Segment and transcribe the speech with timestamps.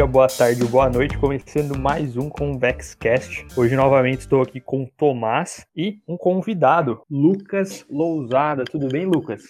[0.00, 3.46] dia, boa tarde ou boa noite, começando mais um Convexcast.
[3.54, 8.64] Hoje novamente estou aqui com o Tomás e um convidado, Lucas Lousada.
[8.64, 9.42] Tudo bem, Lucas?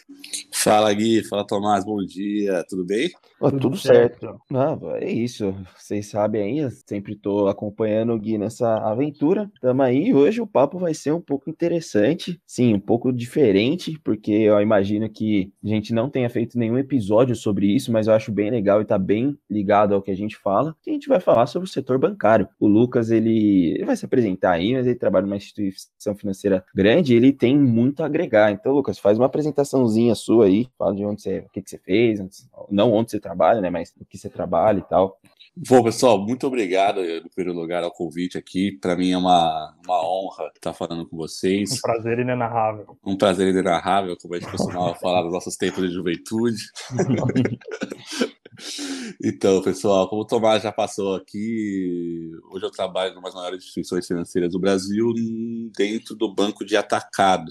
[0.53, 3.11] Fala Gui, fala Tomás, bom dia, tudo bem?
[3.49, 4.21] Tudo, tudo, certo.
[4.21, 4.41] certo.
[4.51, 9.51] Não, é isso, vocês sabem aí, eu sempre estou acompanhando o Gui nessa aventura.
[9.61, 14.33] Tamo aí, hoje o papo vai ser um pouco interessante, sim, um pouco diferente, porque
[14.33, 18.31] eu imagino que a gente não tenha feito nenhum episódio sobre isso, mas eu acho
[18.31, 21.21] bem legal e tá bem ligado ao que a gente fala, que a gente vai
[21.21, 22.49] falar sobre o setor bancário.
[22.59, 27.15] O Lucas, ele, ele vai se apresentar aí, mas ele trabalha numa instituição financeira grande,
[27.15, 28.51] ele tem muito a agregar.
[28.51, 31.79] Então, Lucas, faz uma apresentaçãozinha sua aí, fala de onde você, o que, que você
[31.79, 32.21] fez,
[32.71, 35.21] não onde você trabalha, né, mas o que você trabalha e tal.
[35.57, 38.73] Bom, pessoal, muito obrigado, no primeiro lugar, ao convite aqui.
[38.73, 41.73] Para mim é uma, uma honra estar falando com vocês.
[41.73, 42.97] Um prazer inenarrável.
[43.05, 46.63] Um prazer inenarrável, como a gente costumava falar nos nossos tempos de juventude.
[49.23, 53.65] Então, pessoal, como o Tomás já passou aqui, hoje eu trabalho em uma das maiores
[53.65, 55.15] instituições financeiras do Brasil,
[55.75, 57.51] dentro do banco de atacado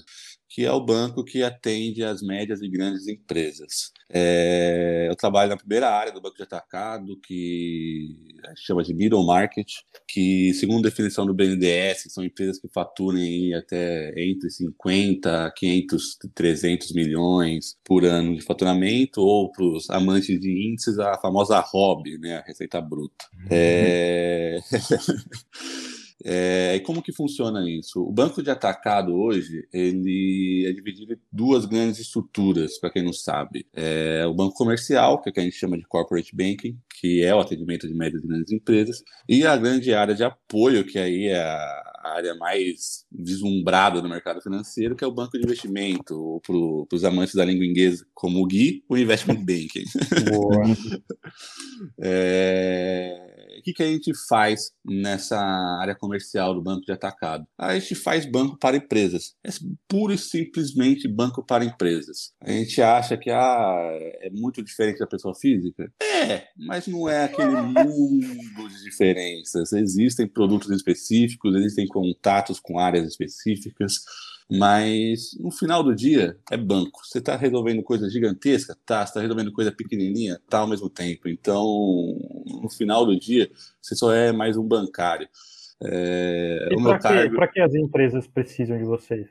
[0.50, 3.92] que é o banco que atende as médias e grandes empresas.
[4.08, 8.16] É, eu trabalho na primeira área do banco de atacado, que
[8.56, 9.68] chama de middle market,
[10.08, 16.92] que, segundo a definição do BNDES, são empresas que faturem até entre 50, 500, 300
[16.94, 22.38] milhões por ano de faturamento, ou para os amantes de índices, a famosa ROB, né,
[22.38, 23.24] a receita bruta.
[23.34, 23.46] Uhum.
[23.50, 24.58] É...
[26.24, 28.02] É, e como que funciona isso?
[28.02, 33.12] O banco de atacado hoje ele é dividido em duas grandes estruturas, para quem não
[33.12, 33.66] sabe.
[33.74, 37.34] É o banco comercial, que, é que a gente chama de corporate banking, que é
[37.34, 41.26] o atendimento de médias e grandes empresas, e a grande área de apoio, que aí
[41.26, 46.96] é a área mais deslumbrada do mercado financeiro, que é o banco de investimento, para
[46.96, 49.84] os amantes da língua inglesa, como o Gui, o investment banking.
[50.30, 50.64] Boa.
[52.00, 55.38] é, o que, que a gente faz nessa
[55.80, 57.46] área comercial do banco de atacado?
[57.58, 59.34] A gente faz banco para empresas.
[59.44, 59.50] É
[59.86, 62.32] pura e simplesmente banco para empresas.
[62.40, 65.92] A gente acha que ah, é muito diferente da pessoa física?
[66.02, 69.72] É, mas não é aquele mundo de diferenças.
[69.74, 74.04] Existem produtos específicos, existem contatos com áreas específicas.
[74.50, 77.00] Mas no final do dia é banco.
[77.04, 78.76] Você está resolvendo coisa gigantesca?
[78.84, 79.06] Tá.
[79.06, 80.40] Você está resolvendo coisa pequenininha?
[80.48, 81.28] Tá ao mesmo tempo.
[81.28, 81.64] Então,
[82.60, 83.48] no final do dia,
[83.80, 85.28] você só é mais um bancário.
[85.82, 87.38] É, e para cargo...
[87.38, 89.28] que, que as empresas precisam de vocês?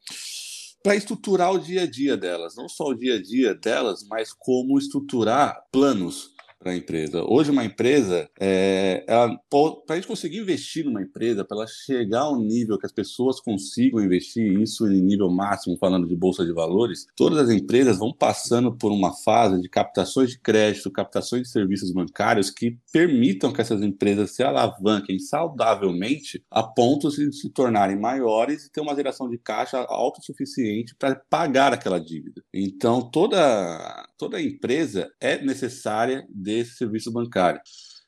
[0.82, 2.56] Para estruturar o dia a dia delas.
[2.56, 7.24] Não só o dia a dia delas, mas como estruturar planos para a empresa.
[7.26, 12.38] Hoje, uma empresa, é, para a gente conseguir investir numa empresa, para ela chegar ao
[12.38, 17.08] nível que as pessoas consigam investir, isso em nível máximo, falando de bolsa de valores,
[17.16, 21.94] todas as empresas vão passando por uma fase de captações de crédito, captações de serviços
[21.94, 28.66] bancários que permitam que essas empresas se alavanquem saudavelmente a ponto de se tornarem maiores
[28.66, 32.44] e ter uma geração de caixa autossuficiente para pagar aquela dívida.
[32.54, 37.62] Então, toda, toda empresa é necessária desse serviço bancário.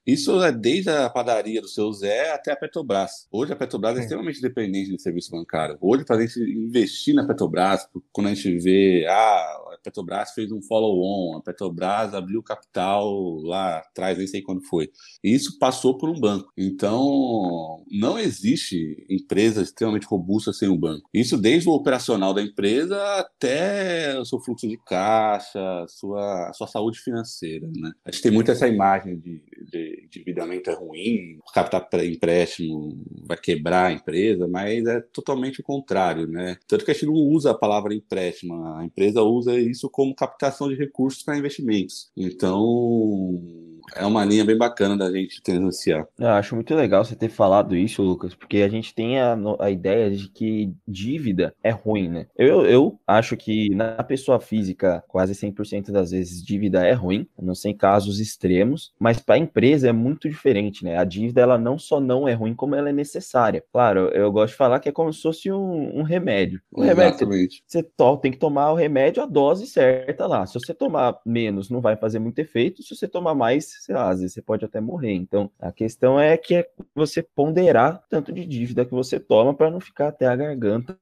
[0.06, 3.28] Isso é desde a padaria do seu Zé até a Petrobras.
[3.32, 5.78] Hoje a Petrobras é, é extremamente dependente de serviço bancário.
[5.80, 10.52] Hoje, para a gente investir na Petrobras, quando a gente vê, ah, a Petrobras fez
[10.52, 14.90] um follow-on, a Petrobras abriu capital lá atrás, nem sei quando foi.
[15.24, 16.52] Isso passou por um banco.
[16.58, 21.08] Então, não existe empresa extremamente robusta sem um banco.
[21.14, 27.00] Isso desde o operacional da empresa até o seu fluxo de caixa, sua, sua saúde
[27.00, 27.68] financeira.
[27.76, 27.92] Né?
[28.04, 33.88] A gente tem muito essa imagem de, de endividamento é ruim, captar empréstimo vai quebrar
[33.88, 36.58] a empresa, mas é totalmente o contrário, né?
[36.68, 40.70] Tanto que a gente não usa a palavra empréstimo, a empresa usa isso como captação
[40.70, 42.12] de recursos para investimentos.
[42.16, 43.42] Então,
[43.96, 46.06] é uma linha bem bacana da gente tendenciar.
[46.18, 49.70] Eu acho muito legal você ter falado isso, Lucas, porque a gente tem a, a
[49.70, 52.28] ideia de que dívida é ruim, né?
[52.38, 57.56] Eu, eu acho que na pessoa física, quase 100% das vezes, dívida é ruim, não
[57.56, 60.98] sei casos extremos, mas para a empresa é muito diferente, né?
[60.98, 63.64] A dívida, ela não só não é ruim, como ela é necessária.
[63.72, 66.62] Claro, eu gosto de falar que é como se fosse um, um remédio.
[66.72, 67.20] O Exatamente.
[67.24, 70.46] remédio, você, você tem que tomar o remédio a dose certa lá.
[70.46, 72.84] Se você tomar menos, não vai fazer muito efeito.
[72.84, 75.14] Se você tomar mais, sei lá, às vezes você pode até morrer.
[75.14, 79.72] Então, a questão é que é você ponderar tanto de dívida que você toma para
[79.72, 80.98] não ficar até a garganta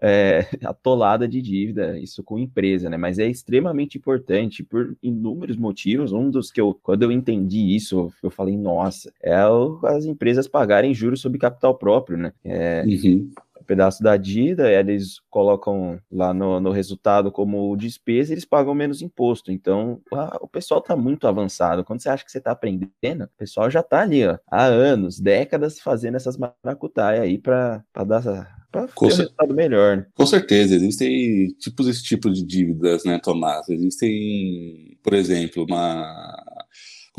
[0.00, 2.96] é, atolada de dívida, isso com empresa, né?
[2.96, 6.12] Mas é extremamente importante por inúmeros motivos.
[6.12, 9.40] Um dos que eu, quando eu entendi isso, eu falei, nossa, é
[9.84, 12.32] as empresas pagarem juros sobre capital próprio, né?
[12.44, 13.30] É, uhum
[13.70, 19.52] pedaço da dívida, eles colocam lá no, no resultado como despesa, eles pagam menos imposto.
[19.52, 21.84] Então, a, o pessoal está muito avançado.
[21.84, 25.20] Quando você acha que você está aprendendo, o pessoal já está ali ó, há anos,
[25.20, 29.98] décadas fazendo essas maracutaias aí para dar para ter um resultado melhor.
[29.98, 30.06] Né?
[30.14, 33.68] Com certeza, existem tipos esse tipo de dívidas, né, Tomás?
[33.68, 36.42] Existem, por exemplo, uma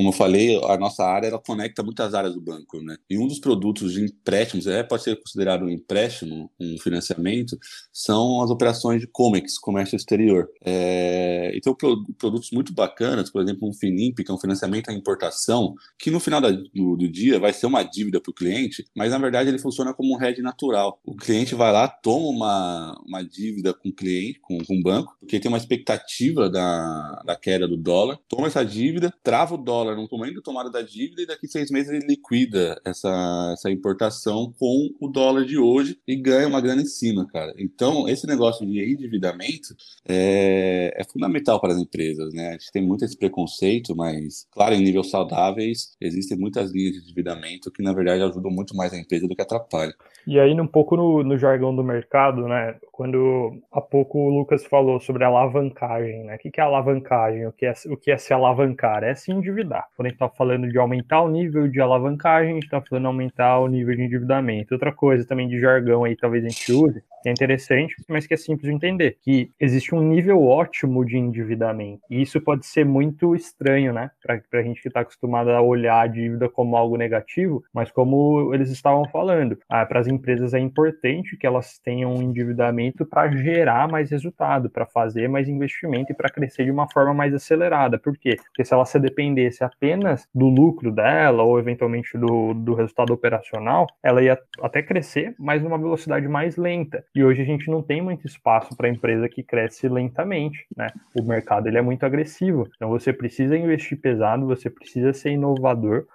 [0.01, 2.97] como eu falei, a nossa área ela conecta muitas áreas do banco, né?
[3.07, 7.55] E um dos produtos de empréstimos, é pode ser considerado um empréstimo, um financiamento,
[7.93, 10.49] são as operações de COMEX, comércio exterior.
[10.65, 11.75] É, então,
[12.17, 16.19] produtos muito bacanas, por exemplo, um Finimp, que é um financiamento à importação, que no
[16.19, 19.49] final da, do, do, dia vai ser uma dívida para o cliente, mas na verdade
[19.49, 20.99] ele funciona como um hedge natural.
[21.05, 25.15] O cliente vai lá, toma uma, uma dívida com o cliente, com, com o banco,
[25.19, 29.90] porque tem uma expectativa da, da queda do dólar, toma essa dívida, trava o dólar
[29.95, 34.53] dólar momento da tomada da dívida e daqui seis meses ele liquida essa, essa importação
[34.57, 37.53] com o dólar de hoje e ganha uma grana em cima, cara.
[37.57, 39.75] Então, esse negócio de endividamento
[40.07, 42.49] é, é fundamental para as empresas, né?
[42.49, 46.99] A gente tem muito esse preconceito, mas, claro, em níveis saudáveis, existem muitas linhas de
[46.99, 49.93] endividamento que, na verdade, ajudam muito mais a empresa do que atrapalham.
[50.27, 52.77] E aí, um pouco no, no jargão do mercado, né?
[52.91, 56.35] Quando há pouco o Lucas falou sobre alavancagem, né?
[56.35, 57.47] O que é alavancagem?
[57.47, 59.03] O que é, o que é se alavancar?
[59.03, 59.87] É se endividar endividar.
[59.95, 63.07] Quando a gente está falando de aumentar o nível de alavancagem, a gente está falando
[63.07, 64.73] aumentar o nível de endividamento.
[64.73, 68.33] Outra coisa também de jargão aí, talvez a gente use, que é interessante, mas que
[68.33, 72.01] é simples de entender, que existe um nível ótimo de endividamento.
[72.09, 74.11] E isso pode ser muito estranho, né?
[74.21, 78.53] Para a gente que está acostumado a olhar a dívida como algo negativo, mas como
[78.53, 83.31] eles estavam falando, ah, para as empresas é importante que elas tenham um endividamento para
[83.31, 87.99] gerar mais resultado, para fazer mais investimento e para crescer de uma forma mais acelerada.
[87.99, 88.35] Por quê?
[88.35, 93.87] Porque se ela se dependesse apenas do lucro dela ou eventualmente do, do resultado operacional,
[94.03, 97.03] ela ia até crescer, mas numa velocidade mais lenta.
[97.13, 100.87] E hoje a gente não tem muito espaço para empresa que cresce lentamente, né?
[101.13, 102.69] O mercado ele é muito agressivo.
[102.75, 106.05] Então você precisa investir pesado, você precisa ser inovador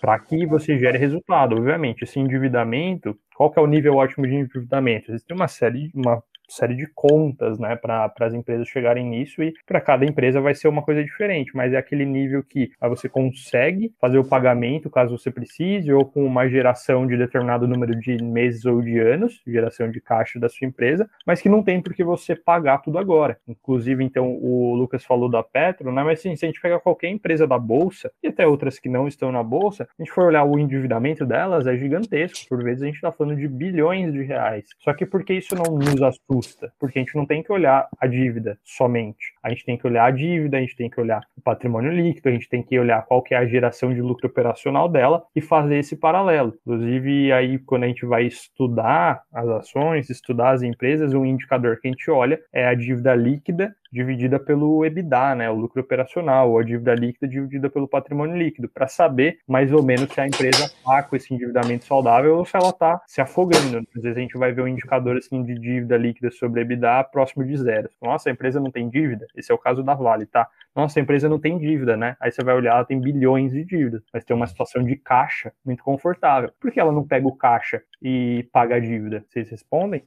[0.00, 1.56] para que você gere resultado.
[1.56, 5.10] Obviamente, esse endividamento, qual que é o nível ótimo de endividamento?
[5.10, 6.22] Existe uma série, uma
[6.52, 10.68] série de contas, né, para as empresas chegarem nisso e para cada empresa vai ser
[10.68, 15.30] uma coisa diferente, mas é aquele nível que você consegue fazer o pagamento caso você
[15.30, 20.00] precise ou com uma geração de determinado número de meses ou de anos, geração de
[20.00, 23.38] caixa da sua empresa, mas que não tem por que você pagar tudo agora.
[23.48, 27.08] Inclusive, então, o Lucas falou da Petro, né, mas assim, se a gente pegar qualquer
[27.08, 30.44] empresa da bolsa e até outras que não estão na bolsa, a gente for olhar
[30.44, 32.48] o endividamento delas é gigantesco.
[32.48, 34.64] Por vezes a gente está falando de bilhões de reais.
[34.78, 36.41] Só que por que isso não nos assusta?
[36.78, 39.32] Porque a gente não tem que olhar a dívida somente.
[39.42, 42.28] A gente tem que olhar a dívida, a gente tem que olhar o patrimônio líquido,
[42.28, 45.40] a gente tem que olhar qual que é a geração de lucro operacional dela e
[45.40, 46.54] fazer esse paralelo.
[46.66, 51.88] Inclusive, aí quando a gente vai estudar as ações, estudar as empresas, um indicador que
[51.88, 56.58] a gente olha é a dívida líquida dividida pelo EBITDA, né, o lucro operacional, ou
[56.58, 60.64] a dívida líquida dividida pelo patrimônio líquido, para saber mais ou menos se a empresa
[60.64, 63.86] está com esse endividamento saudável ou se ela está se afogando.
[63.96, 67.44] Às vezes a gente vai ver um indicador assim de dívida líquida sobre EBITDA próximo
[67.44, 67.90] de zero.
[68.00, 69.26] Nossa, a empresa não tem dívida?
[69.36, 70.48] Esse é o caso da Vale, tá?
[70.74, 72.16] Nossa, a empresa não tem dívida, né?
[72.18, 75.52] Aí você vai olhar, ela tem bilhões de dívidas, mas tem uma situação de caixa
[75.64, 76.50] muito confortável.
[76.58, 79.24] Por que ela não pega o caixa e paga a dívida?
[79.28, 80.02] Vocês respondem?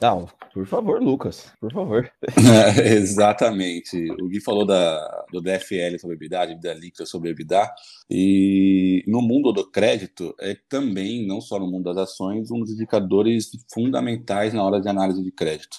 [0.00, 2.10] Não, por favor, Lucas, por favor.
[2.84, 4.10] Exatamente.
[4.20, 7.70] O Gui falou da, do DFL sobre EBITDA, dívida líquida sobre EBITDA,
[8.10, 12.70] e no mundo do crédito é também, não só no mundo das ações, um dos
[12.70, 15.78] indicadores fundamentais na hora de análise de crédito.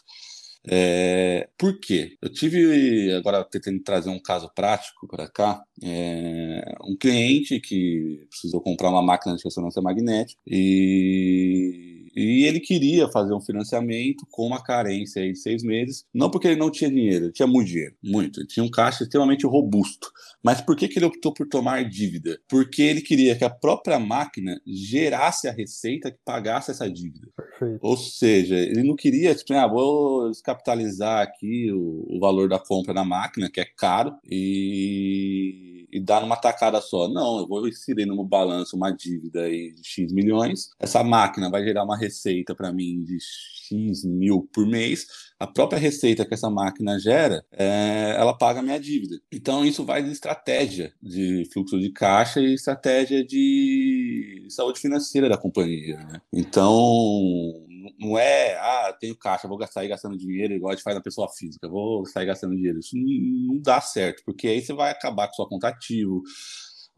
[0.67, 2.17] É, por quê?
[2.21, 8.61] Eu tive, agora tentando trazer um caso prático para cá, é, um cliente que precisou
[8.61, 14.63] comprar uma máquina de ressonância magnética e e ele queria fazer um financiamento com uma
[14.63, 18.39] carência de seis meses, não porque ele não tinha dinheiro, ele tinha muito dinheiro, muito.
[18.39, 20.09] Ele tinha um caixa extremamente robusto.
[20.43, 22.39] Mas por que, que ele optou por tomar dívida?
[22.47, 27.27] Porque ele queria que a própria máquina gerasse a receita que pagasse essa dívida.
[27.35, 27.79] Perfeito.
[27.81, 32.93] Ou seja, ele não queria, tipo, ah, vou descapitalizar aqui o, o valor da compra
[32.93, 37.07] da máquina, que é caro, e e dar numa tacada só.
[37.07, 40.69] Não, eu vou inserir no balanço uma dívida de X milhões.
[40.77, 45.07] Essa máquina vai gerar uma receita para mim de X mil por mês.
[45.39, 49.15] A própria receita que essa máquina gera, é, ela paga a minha dívida.
[49.31, 55.37] Então, isso vai de estratégia de fluxo de caixa e estratégia de saúde financeira da
[55.37, 55.97] companhia.
[55.97, 56.21] Né?
[56.33, 57.64] Então,
[57.99, 61.29] não é, ah, tenho caixa, vou sair gastando dinheiro igual a gente faz na pessoa
[61.29, 62.79] física, vou sair gastando dinheiro.
[62.79, 66.21] Isso não, não dá certo, porque aí você vai acabar com sua conta ativo,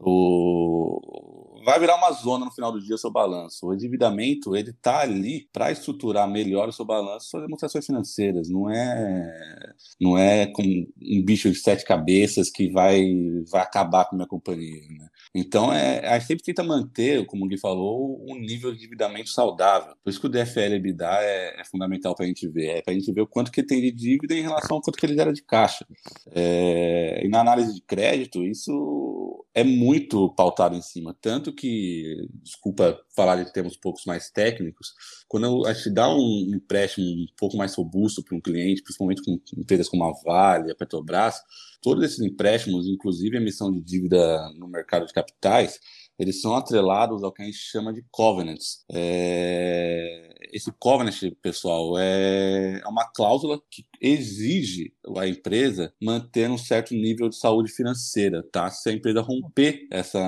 [0.00, 3.66] O vai virar uma zona no final do dia o seu balanço.
[3.66, 8.48] O endividamento, ele tá ali para estruturar melhor o seu balanço, suas demonstrações financeiras.
[8.48, 13.02] Não é, não é com um bicho de sete cabeças que vai,
[13.50, 14.82] vai acabar com a minha companhia.
[14.88, 15.08] Né?
[15.34, 19.30] Então, é, a gente sempre tenta manter, como o Gui falou, um nível de endividamento
[19.30, 19.94] saudável.
[20.02, 22.78] Por isso que o DFL EBITDA é, é fundamental para a gente ver.
[22.78, 24.96] É para a gente ver o quanto que tem de dívida em relação ao quanto
[24.96, 25.86] que ele gera de caixa.
[26.32, 31.16] É, e na análise de crédito, isso é muito pautado em cima.
[31.20, 34.92] Tanto que, desculpa falar de termos poucos mais técnicos,
[35.26, 39.38] quando a gente dá um empréstimo um pouco mais robusto para um cliente, principalmente com
[39.56, 41.40] empresas como a Vale, a Petrobras,
[41.82, 45.78] todos esses empréstimos, inclusive a emissão de dívida no mercado de capitais,
[46.18, 48.84] eles são atrelados ao que a gente chama de covenants.
[48.90, 50.28] É...
[50.52, 52.80] Esse covenant, pessoal, é...
[52.84, 58.70] é uma cláusula que exige a empresa manter um certo nível de saúde financeira, tá?
[58.70, 60.18] Se a empresa romper essa,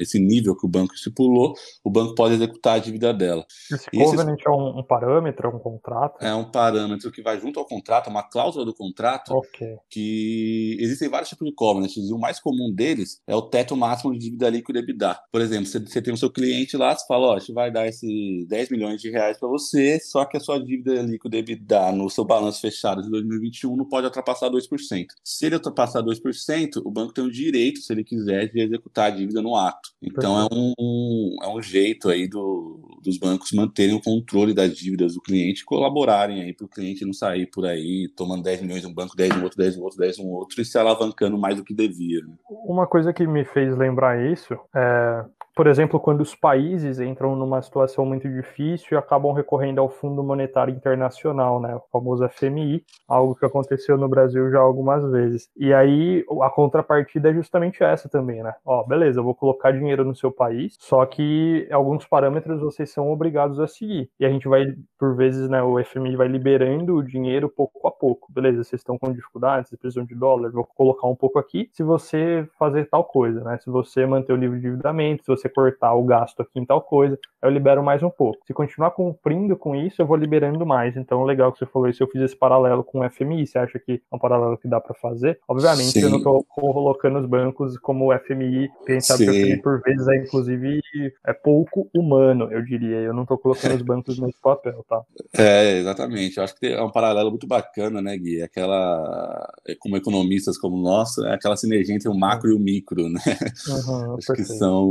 [0.00, 3.44] esse nível que o banco estipulou, o banco pode executar a dívida dela.
[3.72, 6.24] Esse e covenant é um, um, parâmetro, é um contrato?
[6.24, 9.76] É um parâmetro que vai junto ao contrato, é uma cláusula do contrato, okay.
[9.88, 14.12] que existem vários tipos de covenants, e o mais comum deles é o teto máximo
[14.12, 15.19] de dívida líquida EBITDA.
[15.30, 17.86] Por exemplo, você, tem o seu cliente lá, você fala, ó, a gente vai dar
[17.86, 22.10] esses 10 milhões de reais para você, só que a sua dívida líquida EBITDA no
[22.10, 25.06] seu balanço fechado de 2021 não pode ultrapassar 2%.
[25.24, 29.10] Se ele ultrapassar 2%, o banco tem o direito, se ele quiser, de executar a
[29.10, 29.90] dívida no ato.
[30.02, 35.14] Então é um, é um jeito aí do, dos bancos manterem o controle das dívidas
[35.14, 38.86] do cliente colaborarem aí para o cliente não sair por aí tomando 10 milhões de
[38.86, 41.56] um banco, 10 no outro, 10 no outro, 10 no outro e se alavancando mais
[41.56, 42.20] do que devia.
[42.20, 42.34] Né?
[42.48, 47.34] Uma coisa que me fez lembrar isso é uh, por exemplo, quando os países entram
[47.36, 52.84] numa situação muito difícil e acabam recorrendo ao Fundo Monetário Internacional, né, o famoso FMI,
[53.08, 55.48] algo que aconteceu no Brasil já algumas vezes.
[55.56, 58.54] E aí a contrapartida é justamente essa também, né?
[58.64, 63.10] Ó, beleza, eu vou colocar dinheiro no seu país, só que alguns parâmetros vocês são
[63.10, 64.10] obrigados a seguir.
[64.18, 67.90] E a gente vai, por vezes, né, o FMI vai liberando o dinheiro pouco a
[67.90, 68.32] pouco.
[68.32, 71.68] Beleza, vocês estão com dificuldades, vocês precisam de dólar, vou colocar um pouco aqui.
[71.72, 73.58] Se você fazer tal coisa, né?
[73.58, 77.18] Se você manter o de endividamento, se você cortar o gasto aqui em tal coisa,
[77.42, 78.38] eu libero mais um pouco.
[78.46, 80.96] Se continuar cumprindo com isso, eu vou liberando mais.
[80.96, 83.78] Então, legal que você falou isso, eu fiz esse paralelo com o FMI, você acha
[83.78, 85.38] que é um paralelo que dá para fazer?
[85.48, 86.02] Obviamente, Sim.
[86.02, 89.80] eu não estou colocando os bancos como o FMI, gente sabe que o FMI, por
[89.82, 90.80] vezes, é inclusive
[91.26, 92.98] é pouco humano, eu diria.
[92.98, 95.02] Eu não estou colocando os bancos nesse papel, tá?
[95.36, 96.36] É, exatamente.
[96.36, 98.42] Eu acho que é um paralelo muito bacana, né, Gui?
[98.42, 103.20] Aquela, como economistas como nós, é aquela sinergia entre o macro e o micro, né?
[103.68, 104.84] Uhum, acho que são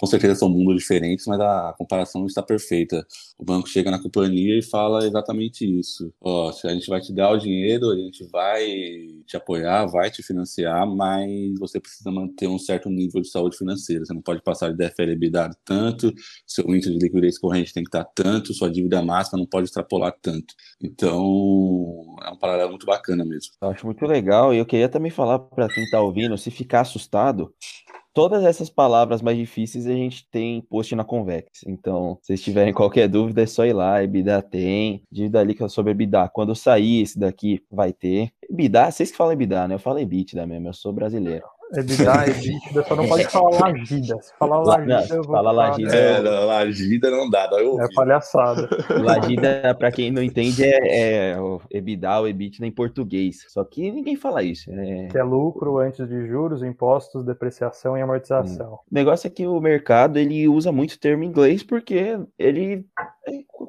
[0.00, 3.06] com certeza são mundos diferentes, mas a comparação está perfeita.
[3.38, 6.10] O banco chega na companhia e fala exatamente isso.
[6.18, 8.64] Ó, a gente vai te dar o dinheiro, a gente vai
[9.26, 14.02] te apoiar, vai te financiar, mas você precisa manter um certo nível de saúde financeira.
[14.02, 16.10] Você não pode passar de DFL dado tanto,
[16.46, 20.14] seu índice de liquidez corrente tem que estar tanto, sua dívida máxima não pode extrapolar
[20.22, 20.54] tanto.
[20.82, 23.52] Então, é um paralelo muito bacana mesmo.
[23.60, 26.80] Eu acho muito legal e eu queria também falar para quem está ouvindo, se ficar
[26.80, 27.52] assustado,
[28.12, 31.62] Todas essas palavras mais difíceis a gente tem post na Convex.
[31.64, 34.02] Então, se vocês tiverem qualquer dúvida, é só ir lá.
[34.02, 35.02] EBITDA tem.
[35.10, 36.28] Dívida líquida sobre EBITDA.
[36.28, 38.32] Quando sair esse daqui, vai ter.
[38.50, 39.74] EBITDA, vocês que falam EBITDA, né?
[39.76, 41.46] Eu falo EBITDA mesmo, eu sou brasileiro.
[41.72, 44.22] EBITDA, EBITDA, só não pode falar lagida.
[44.22, 45.36] Se falar lagida, eu vou.
[45.36, 45.94] Fala lagida.
[45.94, 48.68] É, não, lagida não dá, É palhaçada.
[49.02, 53.44] Lagida, pra quem não entende, é, é o EBITDA, o EBITDA em português.
[53.48, 54.70] Só que ninguém fala isso.
[54.72, 55.08] É...
[55.08, 58.72] Que é lucro antes de juros, impostos, depreciação e amortização.
[58.72, 58.78] Hum.
[58.90, 62.84] O negócio é que o mercado ele usa muito termo inglês porque ele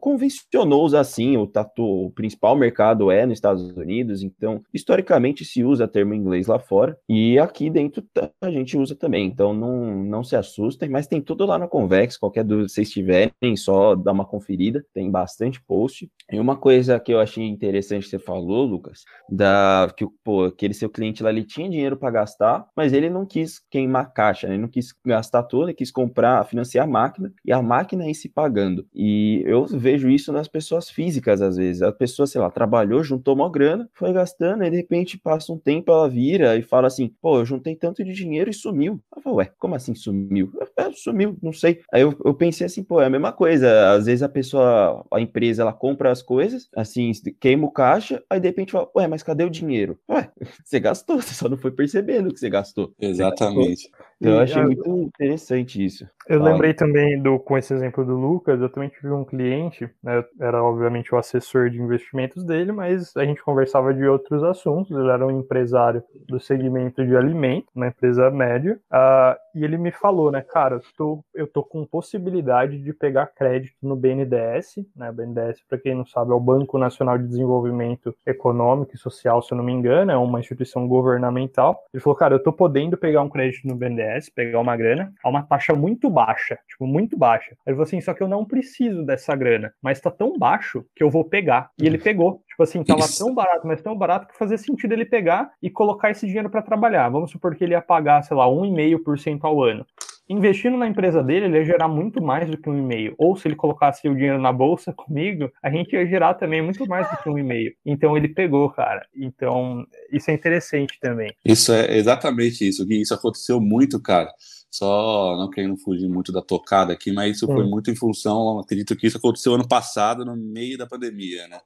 [0.02, 5.64] convencionou usar assim, o tatu, o principal mercado é nos Estados Unidos, então historicamente se
[5.64, 8.04] usa termo inglês lá fora e aqui dentro
[8.42, 12.18] a gente usa também, então não, não se assustem, mas tem tudo lá na Convex,
[12.18, 16.10] qualquer dúvida que vocês tiverem, só dá uma conferida, tem bastante post.
[16.32, 20.74] E uma coisa que eu achei interessante que você falou, Lucas, da que pô, aquele
[20.74, 24.56] seu cliente lá ele tinha dinheiro para gastar, mas ele não quis queimar caixa, né?
[24.56, 28.16] ele não quis gastar tudo, ele quis comprar, financiar a máquina e a máquina ir
[28.16, 28.88] se pagando.
[28.94, 31.82] E eu vejo isso nas pessoas físicas, às vezes.
[31.82, 35.58] A pessoa, sei lá, trabalhou, juntou uma grana, foi gastando, e de repente passa um
[35.58, 39.02] tempo, ela vira e fala assim: pô, eu juntei tanto de dinheiro e sumiu.
[39.12, 40.52] Ela fala, ué, como assim sumiu?
[40.78, 41.82] É, sumiu, não sei.
[41.92, 43.92] Aí eu, eu pensei assim, pô, é a mesma coisa.
[43.92, 48.40] Às vezes a pessoa, a empresa, ela compra as coisas, assim, queima o caixa, aí
[48.40, 50.00] de repente fala, ué, mas cadê o dinheiro?
[50.10, 50.30] Ué,
[50.64, 52.94] você gastou, você só não foi percebendo que você gastou.
[53.00, 53.84] Exatamente.
[53.84, 54.11] Você gastou.
[54.22, 56.08] Eu achei muito interessante isso.
[56.30, 60.24] Eu lembrei também do com esse exemplo do Lucas, eu também tive um cliente, né,
[60.40, 64.92] era obviamente o assessor de investimentos dele, mas a gente conversava de outros assuntos.
[64.92, 69.92] Ele era um empresário do segmento de alimento, uma empresa média, uh, e ele me
[69.92, 75.10] falou, né, cara, eu tô, eu tô com possibilidade de pegar crédito no BNDES, né,
[75.10, 79.42] o BNDES, para quem não sabe, é o Banco Nacional de Desenvolvimento Econômico e Social,
[79.42, 81.84] se eu não me engano, é uma instituição governamental.
[81.94, 85.30] Ele falou, cara, eu tô podendo pegar um crédito no BNDES, pegar uma grana, a
[85.30, 87.56] uma taxa muito baixa, tipo, muito baixa.
[87.66, 91.04] Ele falou assim, só que eu não preciso dessa grana, mas tá tão baixo que
[91.04, 91.72] eu vou pegar.
[91.80, 92.42] E ele pegou.
[92.52, 93.26] Tipo assim, tava Isso.
[93.26, 96.62] tão barato, mas tão barato que fazia sentido ele pegar e colocar esse dinheiro para
[96.62, 97.10] trabalhar.
[97.10, 99.86] Vamos supor que ele ia pagar, sei lá, 1,5% ao ano
[100.32, 103.14] investindo na empresa dele, ele ia gerar muito mais do que um e-mail.
[103.18, 106.88] Ou se ele colocasse o dinheiro na bolsa comigo, a gente ia gerar também muito
[106.88, 107.74] mais do que um e-mail.
[107.86, 109.06] Então ele pegou, cara.
[109.14, 111.34] Então isso é interessante também.
[111.44, 113.02] Isso é exatamente isso, Gui.
[113.02, 114.32] Isso aconteceu muito, cara.
[114.70, 118.96] Só não querendo fugir muito da tocada aqui, mas isso foi muito em função, acredito
[118.96, 121.60] que isso aconteceu ano passado, no meio da pandemia, né?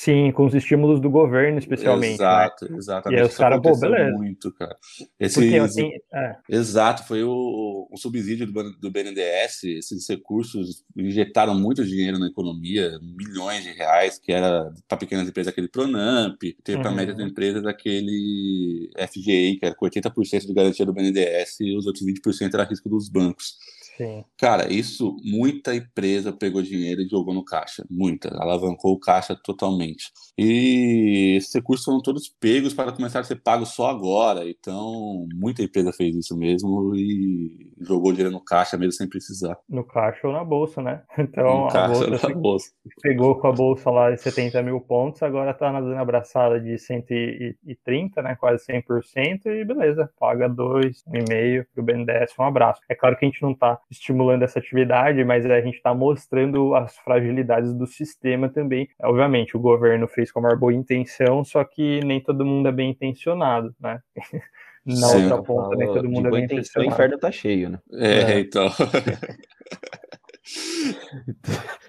[0.00, 2.12] Sim, com os estímulos do governo, especialmente.
[2.12, 2.14] Né?
[2.14, 2.78] Exato, né?
[2.78, 3.18] exatamente.
[3.18, 4.16] E aí os caras, pô, beleza.
[4.16, 4.74] muito, cara.
[5.20, 6.36] Esse, Porque, assim, é.
[6.48, 12.98] Exato, foi o, o subsídio do, do BNDES, esses recursos injetaram muito dinheiro na economia,
[13.02, 16.80] milhões de reais, que era para pequenas empresas aquele Pronamp, uhum.
[16.80, 21.86] para médias empresas aquele FGI, que era com 80% de garantia do BNDES e os
[21.86, 23.58] outros 20% era risco dos bancos.
[24.00, 24.24] Sim.
[24.38, 30.10] Cara, isso muita empresa pegou dinheiro e jogou no caixa, muita, alavancou o caixa totalmente.
[30.38, 34.48] E esses recursos foram todos pegos para começar a ser pagos só agora.
[34.48, 39.58] Então, muita empresa fez isso mesmo e jogou dinheiro no caixa mesmo sem precisar.
[39.68, 41.02] No caixa ou na bolsa, né?
[41.30, 42.70] Então, no a caixa bolsa, na bolsa.
[43.02, 46.78] pegou com a bolsa lá de 70 mil pontos, agora tá na zona abraçada de
[46.78, 48.34] 130, né?
[48.40, 52.80] Quase 100%, e beleza, paga 2,5 pro BNDES, um abraço.
[52.88, 56.74] É claro que a gente não tá estimulando essa atividade, mas a gente está mostrando
[56.74, 58.88] as fragilidades do sistema também.
[59.02, 62.72] Obviamente, o governo fez com a maior boa intenção, só que nem todo mundo é
[62.72, 64.00] bem intencionado, né?
[64.86, 66.90] Na Sim, outra ponta, nem todo mundo é bem intencionado.
[66.90, 67.78] O inferno tá cheio, né?
[67.92, 68.40] É, é.
[68.40, 68.66] então.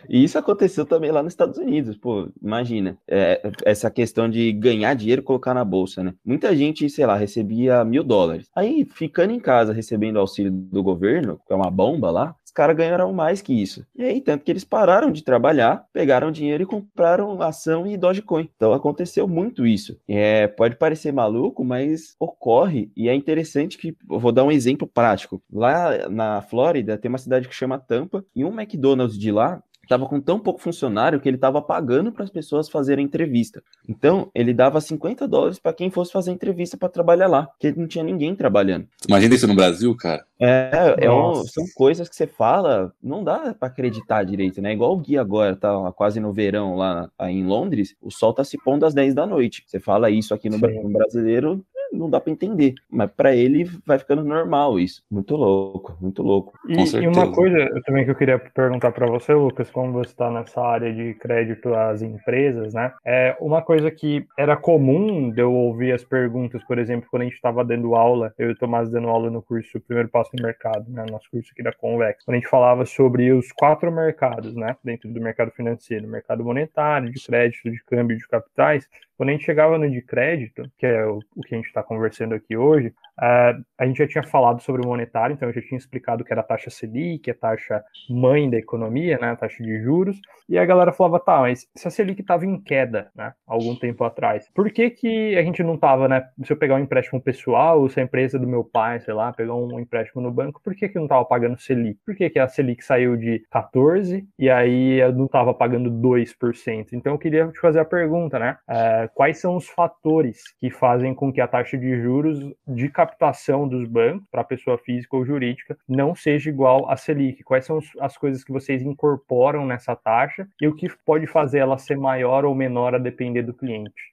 [0.10, 4.94] E isso aconteceu também lá nos Estados Unidos, pô, imagina, é, essa questão de ganhar
[4.94, 6.14] dinheiro e colocar na bolsa, né?
[6.26, 8.50] Muita gente, sei lá, recebia mil dólares.
[8.56, 12.76] Aí, ficando em casa, recebendo auxílio do governo, que é uma bomba lá, os caras
[12.76, 13.86] ganharam mais que isso.
[13.96, 18.50] E aí, tanto que eles pararam de trabalhar, pegaram dinheiro e compraram ação e Dogecoin.
[18.54, 19.98] Então aconteceu muito isso.
[20.06, 24.86] É, pode parecer maluco, mas ocorre e é interessante que eu vou dar um exemplo
[24.86, 25.42] prático.
[25.50, 30.06] Lá na Flórida tem uma cidade que chama Tampa e um McDonald's de lá estava
[30.06, 33.64] com tão pouco funcionário que ele estava pagando para as pessoas fazerem entrevista.
[33.88, 37.88] Então, ele dava 50 dólares para quem fosse fazer entrevista para trabalhar lá, porque não
[37.88, 38.88] tinha ninguém trabalhando.
[39.08, 40.26] Imagina isso no Brasil, cara.
[40.40, 44.74] É, é um, são coisas que você fala, não dá para acreditar direito, né?
[44.74, 48.58] Igual o Gui agora, tá quase no verão lá em Londres, o sol tá se
[48.58, 49.64] pondo às 10 da noite.
[49.68, 52.76] Você fala isso aqui no, no brasileiro, não dá para entender.
[52.90, 55.04] Mas para ele vai ficando normal isso.
[55.10, 56.54] Muito louco, muito louco.
[56.68, 60.30] E, e uma coisa também que eu queria perguntar para você, Lucas, como você está
[60.32, 62.94] nessa área de crédito às empresas, né?
[63.06, 67.26] É uma coisa que era comum de eu ouvir as perguntas, por exemplo, quando a
[67.26, 70.44] gente estava dando aula, eu e o Tomás dando aula no curso Primeiro Passo no
[70.44, 71.06] Mercado, né?
[71.10, 74.76] Nosso curso aqui da Convex, quando a gente falava sobre os quatro mercados, né?
[74.84, 78.88] Dentro do mercado financeiro, mercado monetário, de crédito, de câmbio de capitais,
[79.22, 81.81] quando a gente chegava no de crédito, que é o, o que a gente está
[81.84, 85.62] conversando aqui hoje, uh, a gente já tinha falado sobre o monetário, então eu já
[85.62, 89.64] tinha explicado que era a taxa Selic, a taxa mãe da economia, né, a taxa
[89.64, 93.34] de juros, e a galera falava, tá, mas se a Selic estava em queda, né,
[93.48, 96.80] algum tempo atrás, por que que a gente não estava, né, se eu pegar um
[96.80, 100.62] empréstimo pessoal, se a empresa do meu pai, sei lá, pegar um empréstimo no banco,
[100.64, 102.00] por que que eu não estava pagando Selic?
[102.06, 106.94] Por que que a Selic saiu de 14 e aí eu não estava pagando 2%?
[106.94, 111.14] Então eu queria te fazer a pergunta, né, uh, quais são os fatores que fazem
[111.14, 115.78] com que a taxa de juros de captação dos bancos para pessoa física ou jurídica
[115.88, 117.44] não seja igual à Selic?
[117.44, 121.78] Quais são as coisas que vocês incorporam nessa taxa e o que pode fazer ela
[121.78, 124.12] ser maior ou menor a depender do cliente?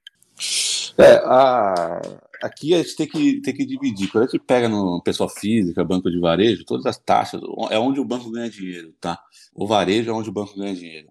[0.98, 2.00] É, a,
[2.42, 4.10] aqui a gente tem que, tem que dividir.
[4.10, 8.00] Quando a gente pega no pessoa física, banco de varejo, todas as taxas é onde
[8.00, 9.20] o banco ganha dinheiro, tá?
[9.54, 11.08] O varejo é onde o banco ganha dinheiro.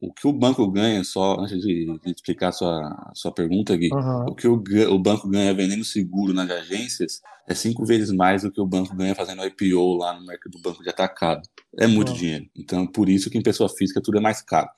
[0.00, 3.90] O que o banco ganha, só antes de, de explicar a sua, sua pergunta, Gui,
[3.92, 4.26] uhum.
[4.26, 8.50] o que o, o banco ganha vendendo seguro nas agências é cinco vezes mais do
[8.50, 11.42] que o banco ganha fazendo IPO lá no mercado do banco de atacado.
[11.76, 12.18] É muito uhum.
[12.18, 12.46] dinheiro.
[12.56, 14.68] Então, por isso que em pessoa física tudo é mais caro.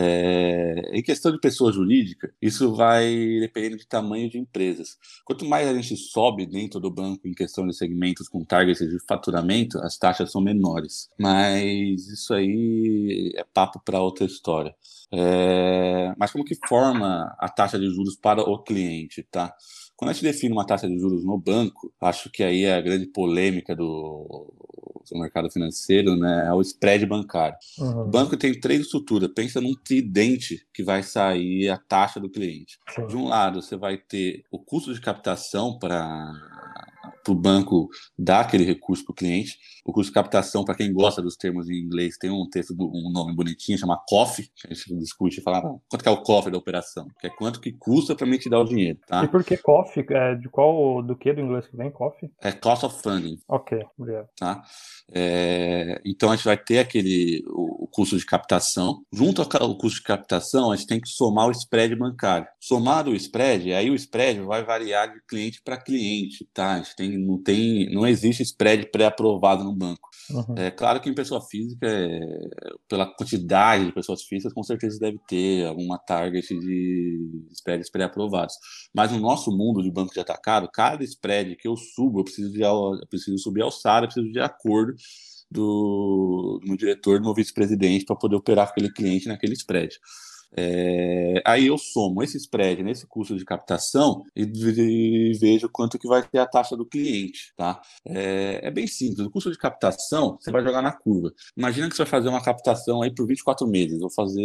[0.00, 4.96] É, em questão de pessoa jurídica, isso vai dependendo de tamanho de empresas.
[5.24, 8.98] Quanto mais a gente sobe dentro do banco em questão de segmentos com targets de
[9.08, 11.08] faturamento, as taxas são menores.
[11.18, 14.72] Mas isso aí é papo para outra história.
[15.10, 19.52] É, mas como que forma a taxa de juros para o cliente, tá?
[19.98, 22.80] Quando a gente define uma taxa de juros no banco, acho que aí é a
[22.80, 24.46] grande polêmica do,
[25.10, 27.56] do mercado financeiro, né, é o spread bancário.
[27.80, 28.02] Uhum.
[28.02, 29.28] O banco tem três estruturas.
[29.34, 32.78] Pensa num tridente que vai sair a taxa do cliente.
[32.94, 33.08] Sim.
[33.08, 36.32] De um lado, você vai ter o custo de captação para
[37.28, 37.88] para o banco
[38.18, 39.58] dar aquele recurso para o cliente.
[39.84, 43.10] O custo de captação, para quem gosta dos termos em inglês, tem um texto, um
[43.10, 46.22] nome bonitinho, chama COF, que a gente discute e fala ah, quanto que é o
[46.22, 49.24] COF da operação, que é quanto que custa para mim te dar o dinheiro, tá?
[49.24, 50.04] E por que COF?
[50.10, 52.30] É, de qual, do que do inglês que vem, COF?
[52.42, 53.38] É Cost of Funding.
[53.48, 54.28] Ok, obrigado.
[54.36, 54.62] Tá?
[55.10, 59.02] É, então a gente vai ter aquele, o, o custo de captação.
[59.12, 62.46] Junto ao custo de captação, a gente tem que somar o spread bancário.
[62.60, 66.74] Somado o spread, aí o spread vai variar de cliente para cliente, tá?
[66.74, 70.08] A gente tem não tem, não existe spread pré-aprovado no banco.
[70.30, 70.54] Uhum.
[70.56, 72.20] É claro que em pessoa física, é,
[72.88, 78.54] pela quantidade de pessoas físicas, com certeza deve ter alguma target de spreads pré-aprovados.
[78.94, 82.52] Mas no nosso mundo de banco de atacado, cada spread que eu subo, eu preciso,
[82.52, 84.94] de, eu preciso subir alçada, eu preciso de acordo
[85.50, 89.98] do, do meu diretor, do meu vice-presidente, para poder operar com aquele cliente naquele spread.
[90.56, 96.08] É, aí eu somo esse spread nesse custo de captação e, e, vejo quanto que
[96.08, 97.80] vai ter a taxa do cliente, tá?
[98.04, 99.26] É, é, bem simples.
[99.26, 101.32] O custo de captação você vai jogar na curva.
[101.56, 104.00] Imagina que você vai fazer uma captação aí por 24 meses.
[104.00, 104.42] Vou fazer,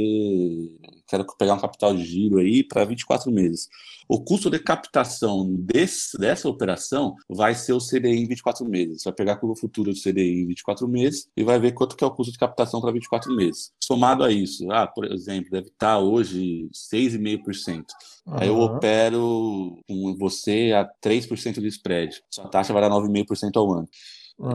[1.14, 3.68] quero pegar um capital de giro aí para 24 meses.
[4.08, 9.02] O custo de captação desse, dessa operação vai ser o CDI em 24 meses.
[9.02, 11.96] Você vai pegar a curva futura do CDI em 24 meses e vai ver quanto
[11.96, 13.72] que é o custo de captação para 24 meses.
[13.82, 17.86] Somado a isso, ah, por exemplo, deve estar hoje 6,5%.
[18.26, 18.34] Uhum.
[18.38, 22.22] Aí eu opero com você a 3% de spread.
[22.30, 23.88] Sua taxa vai dar 9,5% ao ano.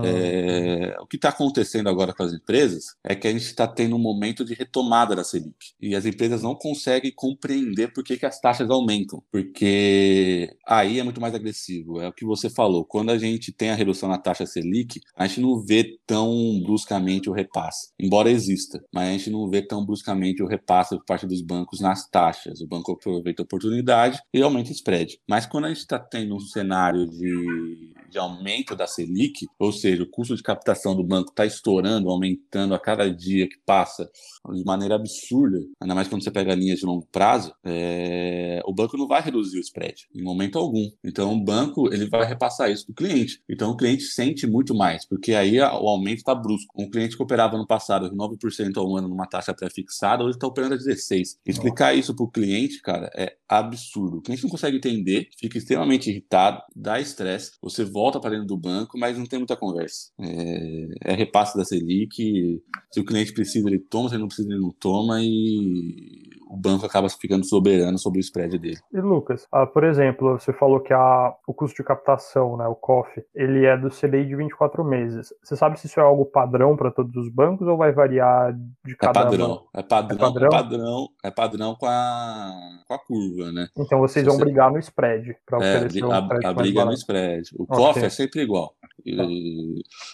[0.05, 3.97] É, o que está acontecendo agora com as empresas é que a gente está tendo
[3.97, 5.73] um momento de retomada da Selic.
[5.81, 9.23] E as empresas não conseguem compreender por que, que as taxas aumentam.
[9.31, 12.01] Porque aí é muito mais agressivo.
[12.01, 12.85] É o que você falou.
[12.85, 17.31] Quando a gente tem a redução na taxa Selic, a gente não vê tão bruscamente
[17.31, 17.93] o repasse.
[17.99, 21.81] Embora exista, mas a gente não vê tão bruscamente o repasse por parte dos bancos
[21.81, 22.61] nas taxas.
[22.61, 25.19] O banco aproveita a oportunidade e aumenta o spread.
[25.29, 30.03] Mas quando a gente está tendo um cenário de, de aumento da Selic, ou seja,
[30.03, 34.11] o custo de captação do banco está estourando, aumentando a cada dia que passa
[34.53, 38.61] de maneira absurda, ainda mais quando você pega linhas de longo prazo, é...
[38.65, 40.89] o banco não vai reduzir o spread em momento algum.
[41.05, 43.43] Então o banco ele vai repassar isso para o cliente.
[43.49, 46.75] Então o cliente sente muito mais, porque aí o aumento está brusco.
[46.77, 50.75] Um cliente que operava no passado 9% ao ano numa taxa pré-fixada, hoje está operando
[50.75, 51.37] a 16%.
[51.47, 54.19] Explicar isso para o cliente, cara, é absurdo.
[54.19, 58.57] O cliente não consegue entender, fica extremamente irritado, dá estresse, você volta para dentro do
[58.57, 60.11] banco, mas não tem muita conversa.
[60.21, 64.49] É, é repasse da Selic, se o cliente precisa, ele toma, se ele não precisa,
[64.51, 68.79] ele não toma, e o banco acaba ficando soberano sobre o spread dele.
[68.93, 72.75] E Lucas, ah, por exemplo, você falou que a, o custo de captação, né, o
[72.75, 75.33] COF, ele é do CDI de 24 meses.
[75.43, 78.93] Você sabe se isso é algo padrão para todos os bancos ou vai variar de
[78.93, 82.51] é cada é padrão, é padrão, é padrão, é padrão, é padrão com, a,
[82.87, 83.69] com a curva, né?
[83.77, 84.45] Então vocês vão você...
[84.45, 87.51] brigar no spread para é, oferecer um a, a briga no spread.
[87.59, 87.77] O okay.
[87.77, 88.75] COF é sempre igual.
[89.17, 89.27] Tá.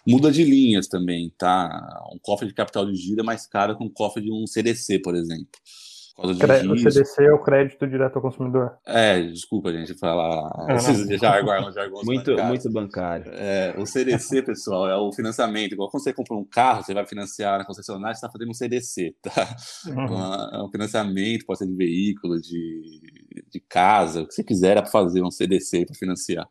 [0.07, 2.03] Muda de linhas também, tá?
[2.13, 4.99] Um cofre de capital de giro é mais caro que um cofre de um CDC,
[4.99, 5.49] por exemplo.
[6.17, 6.33] O
[6.79, 8.79] CDC é o crédito direto ao consumidor.
[8.87, 12.49] É, desculpa, gente, falar é, esses jargões, jargões muito, bancários.
[12.49, 13.33] muito bancário.
[13.35, 15.73] É, o CDC, pessoal, é o financiamento.
[15.73, 18.55] Igual quando você compra um carro, você vai financiar na concessionária, você está fazendo um
[18.55, 19.57] CDC, tá?
[19.89, 20.61] Uhum.
[20.61, 23.01] É um financiamento, pode ser de veículo, de,
[23.51, 26.47] de casa, o que você quiser, é para fazer um CDC para financiar.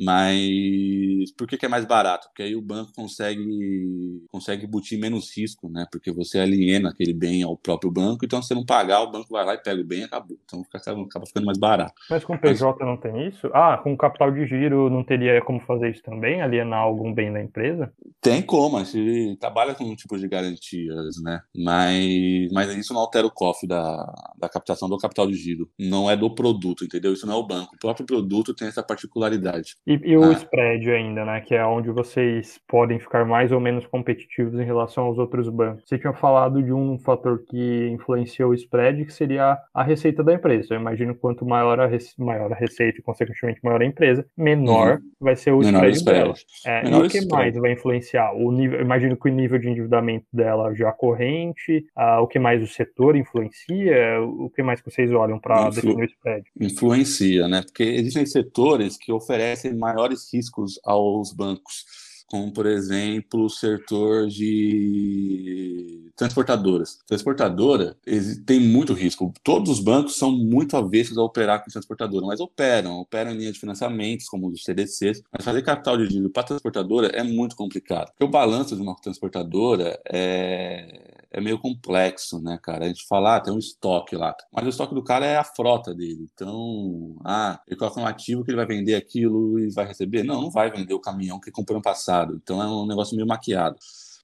[0.00, 2.28] Mas por que, que, é mais barato?
[2.28, 5.86] Porque aí o banco consegue consegue embutir menos risco, né?
[5.90, 9.28] Porque você aliena aquele bem ao próprio banco, então se você não pagar, o banco
[9.30, 10.38] vai lá e pega o bem e acabou.
[10.44, 11.94] Então acaba, acaba ficando mais barato.
[12.08, 12.88] Mas com o PJ Mas...
[12.88, 13.48] não tem isso?
[13.52, 16.40] Ah, com capital de giro não teria como fazer isso também?
[16.40, 17.92] Alienar algum bem da empresa?
[18.20, 21.40] Tem como, a gente trabalha com um tipo de garantias, né?
[21.56, 25.68] Mas, mas isso não altera o cofre da, da captação do capital de giro.
[25.78, 27.12] Não é do produto, entendeu?
[27.12, 27.74] Isso não é o banco.
[27.74, 29.76] O próprio produto tem essa particularidade.
[29.88, 30.32] E, e o ah.
[30.32, 31.40] spread ainda, né?
[31.40, 35.88] Que é onde vocês podem ficar mais ou menos competitivos em relação aos outros bancos.
[35.88, 40.34] Você tinha falado de um fator que influencia o spread, que seria a receita da
[40.34, 40.74] empresa.
[40.74, 45.10] Eu imagino quanto maior a, maior a receita e, consequentemente, maior a empresa, menor uhum.
[45.18, 46.44] vai ser o menor spread, spread.
[46.66, 47.42] É, menor e o que spread.
[47.42, 48.34] mais vai influenciar?
[48.34, 52.62] O nível, imagino que o nível de endividamento dela já corrente, uh, o que mais
[52.62, 56.44] o setor influencia, o que mais vocês olham para Influ definir o spread?
[56.60, 57.62] Influencia, né?
[57.62, 61.84] Porque existem setores que oferecem maiores riscos aos bancos
[62.28, 66.98] como por exemplo o setor de transportadoras.
[67.06, 67.96] Transportadora
[68.44, 69.32] tem muito risco.
[69.42, 73.52] Todos os bancos são muito avessos a operar com transportadora, mas operam, operam em linha
[73.52, 78.08] de financiamentos, como os CDCs, mas fazer capital de giro para transportadora é muito complicado.
[78.08, 82.84] Porque o balanço de uma transportadora é é meio complexo, né, cara?
[82.84, 85.44] A gente fala, ah, tem um estoque lá, mas o estoque do cara é a
[85.44, 86.26] frota dele.
[86.32, 90.22] Então, ah, ele coloca um ativo que ele vai vender aquilo e vai receber.
[90.22, 92.40] Não, não vai vender o caminhão que comprou no passado.
[92.42, 93.76] Então é um negócio meio maquiado.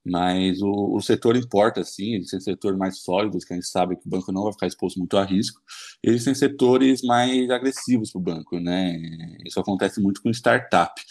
[0.05, 4.05] Mas o, o setor importa, sim, existem setores mais sólidos, que a gente sabe que
[4.05, 5.59] o banco não vai ficar exposto muito a risco.
[6.03, 8.95] Existem setores mais agressivos para o banco, né?
[9.43, 11.01] Isso acontece muito com startup.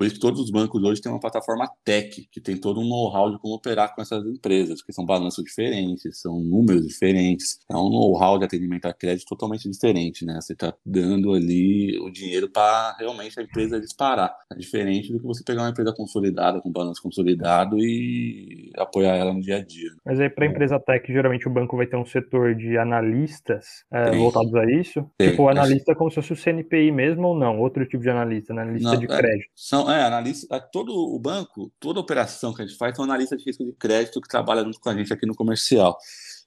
[0.00, 2.88] Por isso que todos os bancos hoje têm uma plataforma tech, que tem todo um
[2.88, 7.76] know-how de como operar com essas empresas, que são balanços diferentes, são números diferentes, é
[7.76, 10.38] um know-how de atendimento a crédito totalmente diferente, né?
[10.40, 14.34] Você está dando ali o dinheiro para realmente a empresa disparar.
[14.50, 19.34] É diferente do que você pegar uma empresa consolidada, com balanço consolidado e apoiar ela
[19.34, 19.90] no dia a dia.
[20.02, 23.84] Mas aí, para a empresa tech, geralmente o banco vai ter um setor de analistas
[23.92, 25.04] é, voltados a isso?
[25.18, 25.32] Tem.
[25.32, 27.60] Tipo, o analista é como se fosse o CNPI mesmo ou não?
[27.60, 28.62] Outro tipo de analista, né?
[28.62, 29.50] analista não, de é, crédito.
[29.90, 33.44] É, analista, todo o banco, toda operação que a gente faz, tem um analista de
[33.44, 35.96] risco de crédito que trabalha junto com a gente aqui no comercial.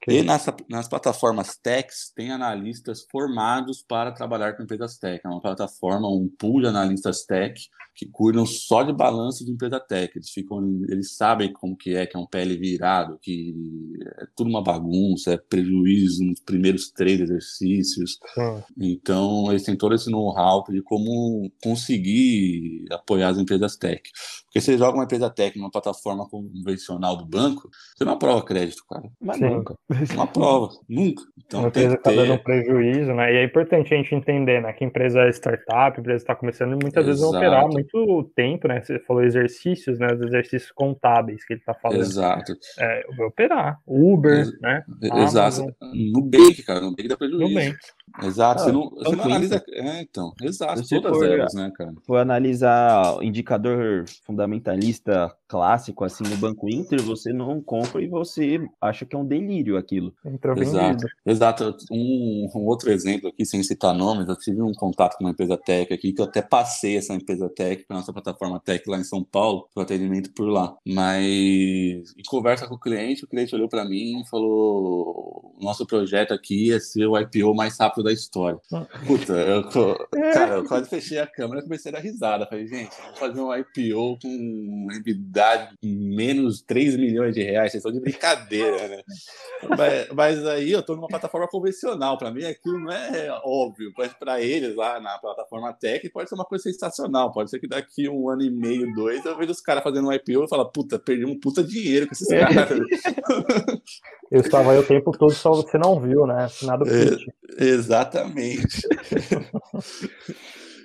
[0.07, 5.21] E nas, nas plataformas techs, tem analistas formados para trabalhar com empresas tech.
[5.23, 9.79] É uma plataforma, um pool de analistas tech que cuidam só de balanço de empresa
[9.79, 10.11] tech.
[10.15, 13.53] Eles ficam, eles sabem como que é, que é um PL virado, que
[14.19, 18.17] é tudo uma bagunça, é prejuízo nos primeiros três exercícios.
[18.77, 24.01] Então, eles têm todo esse know-how de como conseguir apoiar as empresas tech.
[24.45, 28.83] Porque você joga uma empresa tech numa plataforma convencional do banco, você não aprova crédito,
[28.89, 29.09] cara.
[29.21, 29.49] Mas Sim.
[29.49, 29.75] nunca.
[30.15, 31.23] Não aprova, nunca.
[31.45, 32.15] Então, uma empresa está ter...
[32.15, 33.33] dando um prejuízo, né?
[33.33, 34.73] E é importante a gente entender, né?
[34.73, 37.05] Que empresa é startup, empresa está começando e muitas Exato.
[37.05, 38.81] vezes vão operar muito tempo, né?
[38.81, 40.07] Você falou exercícios, né?
[40.13, 42.01] Os exercícios contábeis que ele está falando.
[42.01, 42.53] Exato.
[42.79, 43.79] É, vai operar.
[43.85, 44.83] Uber, Ex né?
[45.01, 45.73] Exato.
[45.81, 46.81] Nubank, cara.
[46.81, 47.47] Nubank dá prejuízo.
[47.47, 47.77] Nubank.
[48.21, 49.63] Exato, ah, você não, você não analisa.
[49.71, 51.93] É, então, exato, todas for, elas, né, cara?
[52.05, 59.05] For analisar indicador fundamentalista clássico, assim, no Banco Inter, você não compra e você acha
[59.05, 60.13] que é um delírio aquilo.
[60.57, 61.77] exato, exato.
[61.91, 65.57] Um, um, outro exemplo aqui, sem citar nomes, eu tive um contato com uma empresa
[65.57, 69.03] tech aqui, que eu até passei essa empresa tech para nossa plataforma tech lá em
[69.03, 70.75] São Paulo, para atendimento por lá.
[70.85, 71.23] Mas,
[72.17, 76.71] em conversa com o cliente, o cliente olhou para mim e falou: nosso projeto aqui
[76.71, 78.59] é ser o IPO mais rápido da história.
[79.07, 79.63] Puta, eu,
[80.33, 82.45] cara, eu quase fechei a câmera e comecei a dar risada.
[82.45, 87.81] Falei, gente, vamos fazer um IPO com EBITDA de menos 3 milhões de reais, vocês
[87.81, 89.01] estão de brincadeira, né?
[89.69, 92.17] mas, mas, aí eu tô numa plataforma convencional.
[92.17, 93.91] Para mim, aquilo não é óbvio.
[93.97, 97.31] Mas para eles, lá na plataforma tech, pode ser uma coisa sensacional.
[97.31, 100.11] Pode ser que daqui um ano e meio, dois, eu vejo os caras fazendo um
[100.11, 102.39] IPO e falo, puta, perdi um puta dinheiro com esses é.
[102.39, 102.79] caras.
[104.29, 106.49] eu estava aí o tempo todo, só você não viu, né?
[106.63, 108.67] Nada é, Exatamente.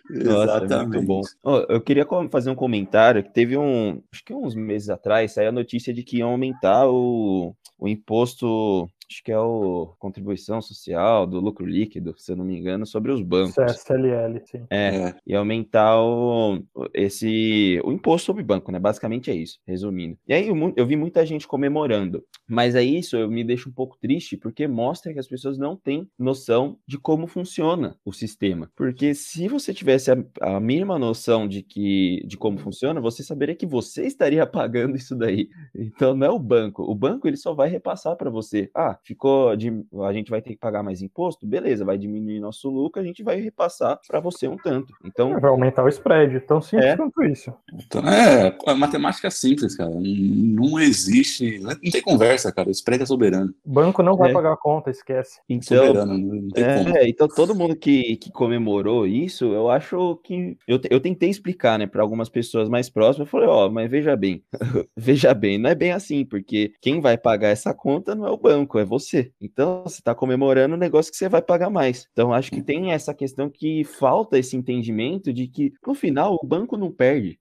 [0.09, 0.73] Nossa, Exatamente.
[0.73, 1.21] É muito bom.
[1.43, 5.49] Oh, eu queria fazer um comentário que teve um, acho que uns meses atrás, saiu
[5.49, 11.27] a notícia de que ia aumentar o, o imposto acho que é o contribuição social
[11.27, 13.55] do lucro líquido, se eu não me engano, sobre os bancos.
[13.55, 14.67] CSLL, sim.
[14.71, 15.15] É, é.
[15.27, 18.79] e aumentar o, esse, o imposto sobre banco, né?
[18.79, 20.19] Basicamente é isso, resumindo.
[20.27, 23.73] E aí eu, eu vi muita gente comemorando, mas é isso, eu me deixo um
[23.73, 28.71] pouco triste, porque mostra que as pessoas não têm noção de como funciona o sistema.
[28.77, 33.55] Porque se você tivesse a, a mínima noção de que de como funciona, você saberia
[33.55, 35.49] que você estaria pagando isso daí.
[35.75, 36.83] Então não é o banco.
[36.83, 38.71] O banco ele só vai repassar para você.
[38.75, 39.73] Ah, ficou de,
[40.05, 43.23] a gente vai ter que pagar mais imposto, beleza, vai diminuir nosso lucro, a gente
[43.23, 44.93] vai repassar para você um tanto.
[45.05, 47.53] Então é, vai aumentar o spread, tão simples é, quanto isso.
[47.73, 49.91] Então, é, a matemática é simples, cara.
[49.91, 52.69] Não existe, não tem conversa, cara.
[52.69, 53.53] O spread é soberano.
[53.65, 54.33] O banco não vai é.
[54.35, 55.41] pagar a conta, esquece.
[55.49, 56.99] Então, soberano, não tem é, como.
[56.99, 61.87] então todo mundo que, que comemorou isso, eu acho que eu, eu tentei explicar, né,
[61.87, 64.43] para algumas pessoas mais próximas, eu falei, ó, oh, mas veja bem,
[64.97, 68.37] veja bem, não é bem assim, porque quem vai pagar essa conta não é o
[68.37, 69.31] banco, é você.
[69.41, 72.09] Então, você está comemorando um negócio que você vai pagar mais.
[72.13, 76.47] Então, acho que tem essa questão que falta esse entendimento de que, no final, o
[76.47, 77.39] banco não perde.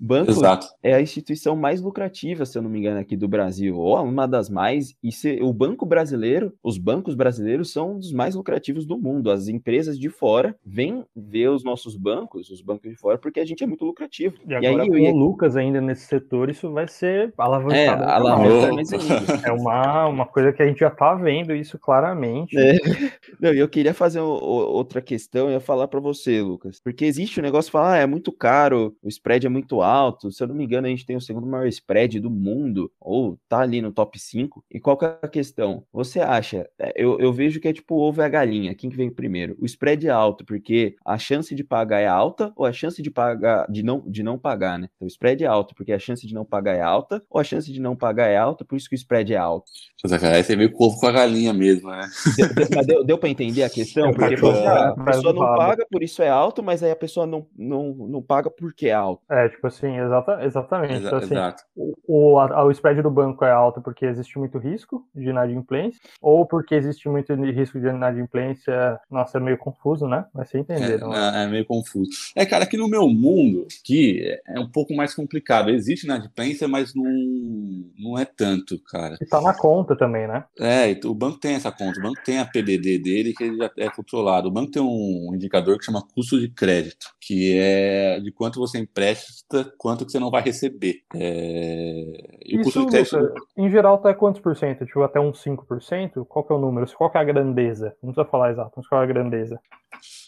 [0.00, 0.66] O banco Exato.
[0.82, 4.26] é a instituição mais lucrativa, se eu não me engano, aqui do Brasil, ou uma
[4.26, 4.94] das mais.
[5.02, 9.30] E se, o banco brasileiro, os bancos brasileiros são um dos mais lucrativos do mundo.
[9.30, 13.44] As empresas de fora vêm ver os nossos bancos, os bancos de fora, porque a
[13.44, 14.36] gente é muito lucrativo.
[14.46, 17.74] E agora, aí, com ia- o Lucas ainda nesse setor, isso vai ser alavancado.
[17.74, 18.90] É, ainda alavanca mais.
[18.92, 19.48] mais ainda.
[19.48, 22.56] É uma, uma coisa que a gente já tá vendo isso claramente.
[22.58, 22.72] É.
[23.40, 26.80] Não, e eu queria fazer o- o- outra questão, eu ia falar para você, Lucas.
[26.80, 30.30] Porque existe o negócio de falar, ah, é muito caro, o spread é muito alto.
[30.32, 33.38] Se eu não me engano, a gente tem o segundo maior spread do mundo, ou
[33.48, 34.64] tá ali no top 5.
[34.70, 35.84] E qual que é a questão?
[35.92, 38.90] Você acha, é, eu, eu vejo que é tipo o ovo e a galinha, quem
[38.90, 39.56] que vem primeiro?
[39.60, 43.10] O spread é alto porque a chance de pagar é alta, ou a chance de
[43.10, 44.88] pagar, de não, de não pagar, né?
[44.96, 47.44] Então o spread é alto porque a chance de não pagar é alta, ou a
[47.44, 49.70] chance de não pagar é alta, por isso que o spread é alto.
[50.20, 52.08] Cara, aí você com o ovo com a galinha mesmo, né?
[52.86, 54.08] Deu, deu, para entender a questão?
[54.08, 56.82] É, Porque porque, você, ah, a é, pessoa não paga, por isso é alto, mas
[56.82, 59.22] aí a pessoa não, não, não paga porque é alto.
[59.30, 60.94] É, tipo assim, exata, exatamente.
[60.94, 61.62] Exa- Então, assim, Exato.
[61.76, 66.00] o, o, a- o spread do banco é alto porque existe muito risco de inadimplência,
[66.20, 68.98] ou porque existe muito risco de inadimplência.
[69.10, 70.24] Nossa, é meio confuso, né?
[70.34, 71.10] Mas você entenderam.
[71.10, 71.32] né?
[71.34, 72.10] É, é meio confuso.
[72.34, 75.70] É, cara, aqui no meu mundo, que é um pouco mais complicado.
[75.70, 77.04] Existe inadimplência, mas não,
[77.98, 79.16] não é tanto, cara.
[79.20, 80.44] E tá na conta também, né?
[80.58, 83.70] É, o banco tem essa conta, o banco tem a PDD dele que ele já
[83.78, 84.48] é controlado.
[84.48, 88.78] O banco tem um indicador que chama custo de crédito, que é de quanto você
[88.78, 91.02] empresta, quanto que você não vai receber.
[91.14, 93.34] É, E o Isso, custo de crédito.
[93.56, 94.86] Em geral, tá quantos por cento?
[94.86, 96.24] Tipo, até uns 5%?
[96.26, 96.86] Qual que é o número?
[96.96, 97.94] Qual que é a grandeza?
[98.02, 99.60] Não precisa falar exato, mas qual é a grandeza?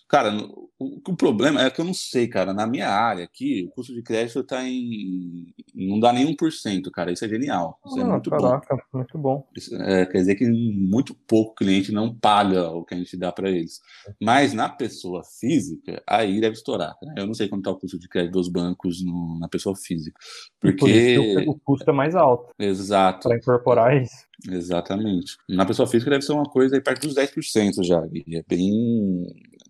[0.08, 0.32] Cara,
[0.78, 2.54] o, o problema é que eu não sei, cara.
[2.54, 5.52] Na minha área aqui, o custo de crédito tá em.
[5.74, 7.12] Não dá nem 1%, cara.
[7.12, 7.78] Isso é genial.
[7.86, 8.38] Isso é Ah, muito bom.
[8.38, 9.46] caraca, muito bom.
[9.54, 13.30] Isso, é, quer dizer que muito pouco cliente não paga o que a gente dá
[13.30, 13.80] para eles.
[14.20, 16.96] Mas na pessoa física, aí deve estourar.
[17.02, 17.14] né?
[17.18, 20.18] Eu não sei quanto está o custo de crédito dos bancos no- na pessoa física.
[20.18, 20.92] E por Porque.
[21.14, 24.26] que o, custo é mais alto Exato, para incorporar isso.
[24.50, 25.36] exatamente.
[25.48, 28.00] Na pessoa física deve ser uma coisa aí perto dos 10% já.
[28.06, 28.24] Gui.
[28.36, 29.26] É bem.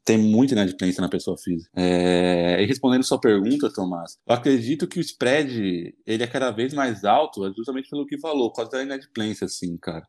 [0.09, 1.71] Tem muita inadimplência na pessoa física.
[1.77, 6.73] É, E respondendo sua pergunta, Tomás, eu acredito que o spread ele é cada vez
[6.73, 10.07] mais alto, é justamente pelo que falou, causa da inadimplência, assim, cara.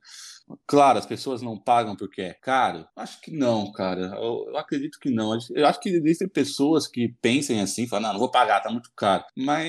[0.66, 2.88] Claro, as pessoas não pagam porque é caro?
[2.96, 4.16] Acho que não, cara.
[4.16, 5.38] Eu, eu acredito que não.
[5.52, 8.92] Eu acho que existem pessoas que pensem assim, falam, não, não vou pagar, tá muito
[8.96, 9.24] caro.
[9.36, 9.68] Mas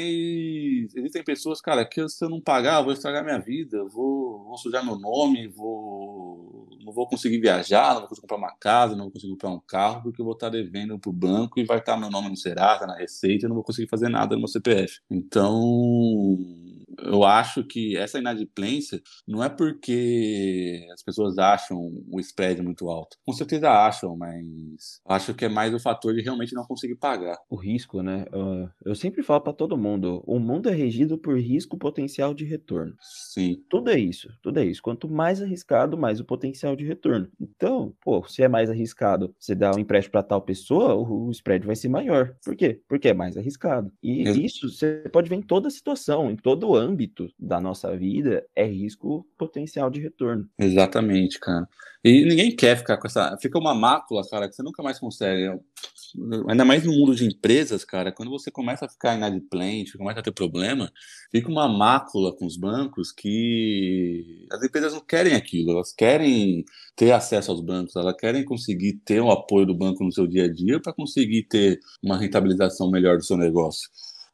[0.94, 4.44] existem pessoas, cara, que se eu não pagar, eu vou estragar minha vida, eu vou,
[4.44, 8.96] vou sujar meu nome, vou, não vou conseguir viajar, não vou conseguir comprar uma casa,
[8.96, 11.78] não vou conseguir comprar um carro, porque eu vou estar devendo pro banco e vai
[11.78, 14.48] estar meu nome no Serasa, na Receita, eu não vou conseguir fazer nada no meu
[14.48, 15.00] CPF.
[15.10, 16.38] Então,
[16.98, 21.78] eu acho que essa inadimplência não é porque as pessoas acham
[22.10, 23.16] o spread muito alto.
[23.24, 27.36] Com certeza acham, mas acho que é mais o fator de realmente não conseguir pagar.
[27.48, 28.24] O risco, né?
[28.32, 32.44] Eu, eu sempre falo para todo mundo, o mundo é regido por risco potencial de
[32.44, 32.96] retorno.
[33.00, 34.82] Sim, Tudo é isso, tudo é isso.
[34.82, 37.30] Quanto mais arriscado, mais o potencial de retorno.
[37.40, 41.30] Então, pô, se é mais arriscado você dar um empréstimo para tal pessoa, o, o
[41.30, 42.36] spread vai ser maior.
[42.44, 42.82] Por quê?
[42.88, 43.92] Porque é mais arriscado.
[44.02, 48.44] E Ex- isso você pode ver em toda situação, em todo âmbito da nossa vida,
[48.54, 50.48] é risco potencial de retorno.
[50.58, 51.66] exatamente, cara.
[52.02, 53.36] E ninguém quer ficar com essa.
[53.42, 55.60] Fica uma mácula, cara, que você nunca mais consegue.
[56.48, 60.22] Ainda mais no mundo de empresas, cara, quando você começa a ficar inadimplente, começa a
[60.22, 60.90] ter problema,
[61.30, 66.64] fica uma mácula com os bancos que as empresas não querem aquilo, elas querem
[66.96, 70.46] ter acesso aos bancos, elas querem conseguir ter o apoio do banco no seu dia
[70.46, 73.88] a dia para conseguir ter uma rentabilização melhor do seu negócio.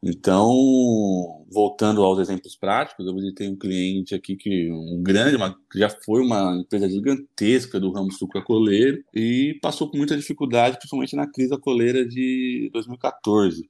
[0.09, 5.81] Então, voltando aos exemplos práticos, eu visitei um cliente aqui que um grande, uma, que
[5.81, 11.29] já foi uma empresa gigantesca do ramo sucrocoleiro e passou por muita dificuldade, principalmente na
[11.29, 13.66] crise da coleira de 2014.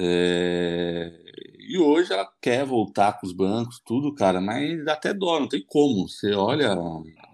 [0.00, 1.12] É,
[1.70, 5.48] E hoje ela quer voltar com os bancos, tudo, cara, mas dá até dó, não
[5.48, 6.08] tem como.
[6.08, 6.72] Você olha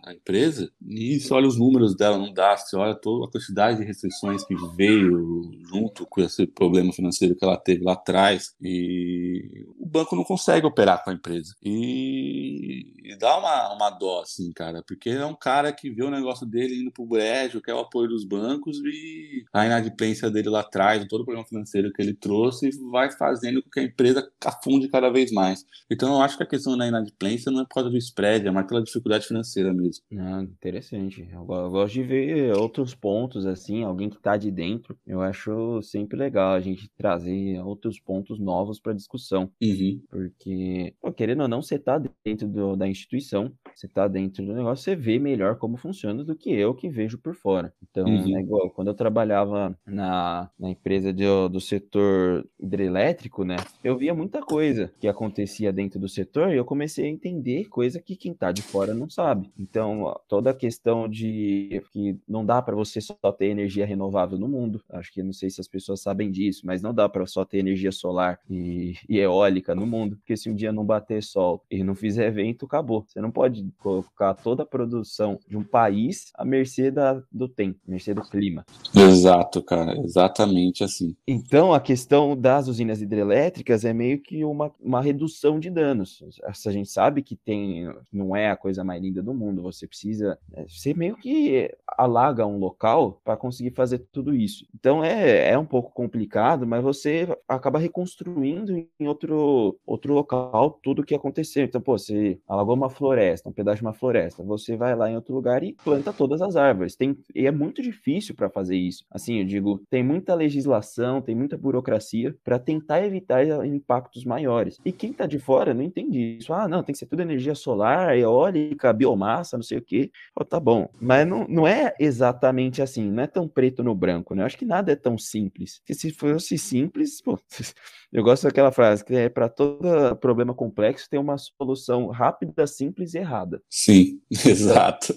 [0.05, 2.57] a- empresa e você olha os números dela, não dá.
[2.57, 7.45] Você olha toda a quantidade de restrições que veio junto com esse problema financeiro que
[7.45, 11.55] ela teve lá atrás e o banco não consegue operar com a empresa.
[11.63, 16.11] E, e dá uma, uma dó, assim, cara, porque é um cara que vê o
[16.11, 20.61] negócio dele indo pro brejo, quer o apoio dos bancos e a inadimplência dele lá
[20.61, 24.89] atrás, todo o problema financeiro que ele trouxe, vai fazendo com que a empresa afunde
[24.89, 25.65] cada vez mais.
[25.91, 28.51] Então eu acho que a questão da inadimplência não é por causa do spread, é
[28.51, 30.05] mais pela dificuldade financeira mesmo.
[30.19, 31.29] Ah, interessante.
[31.31, 34.97] Eu gosto de ver outros pontos, assim, alguém que tá de dentro.
[35.07, 39.51] Eu acho sempre legal a gente trazer outros pontos novos para discussão.
[39.63, 40.01] Uhum.
[40.09, 44.55] Porque, pô, querendo ou não, você tá dentro do- da instituição, você tá dentro do
[44.55, 47.73] negócio, você vê melhor como funciona do que eu que vejo por fora.
[47.83, 48.37] Então, uhum.
[48.37, 54.15] é igual, quando eu trabalhava na, na empresa de, do setor hidrelétrico, né, eu via
[54.15, 58.33] muita coisa que acontecia dentro do setor e eu comecei a entender coisa que quem
[58.33, 59.51] tá de fora não sabe.
[59.59, 64.49] Então, toda a questão de que não dá para você só ter energia renovável no
[64.49, 67.45] mundo, acho que não sei se as pessoas sabem disso, mas não dá para só
[67.45, 71.65] ter energia solar e, e eólica no mundo, porque se um dia não bater sol
[71.71, 72.84] e não fizer evento, acabou.
[72.85, 77.79] Você não pode colocar toda a produção de um país à mercê da, do tempo,
[77.87, 78.65] à mercê do clima.
[78.95, 81.17] Exato, cara, exatamente assim.
[81.27, 86.23] Então, a questão das usinas hidrelétricas é meio que uma, uma redução de danos.
[86.43, 90.39] A gente sabe que tem, não é a coisa mais linda do mundo, você precisa,
[90.53, 94.67] é, você meio que alaga um local para conseguir fazer tudo isso.
[94.75, 101.03] Então, é, é um pouco complicado, mas você acaba reconstruindo em outro, outro local tudo
[101.03, 101.65] o que aconteceu.
[101.65, 105.17] Então, pô, você alagou uma floresta, um pedaço de uma floresta, você vai lá em
[105.17, 106.97] outro lugar e planta todas as árvores.
[106.97, 109.05] Tem, e é muito difícil para fazer isso.
[109.11, 114.79] Assim, eu digo, tem muita legislação, tem muita burocracia para tentar evitar impactos maiores.
[114.85, 116.53] E quem tá de fora não entende isso.
[116.53, 120.11] Ah, não, tem que ser tudo energia solar, eólica, biomassa, não sei o quê.
[120.37, 120.89] Oh, tá bom.
[121.01, 124.43] Mas não, não é exatamente assim, não é tão preto no branco, né?
[124.43, 125.79] Eu acho que nada é tão simples.
[125.79, 127.39] Porque se fosse simples, pô,
[128.15, 133.13] eu gosto daquela frase que é para todo problema complexo tem uma solução rápida, simples
[133.13, 133.61] e errada.
[133.69, 135.13] Sim, exato.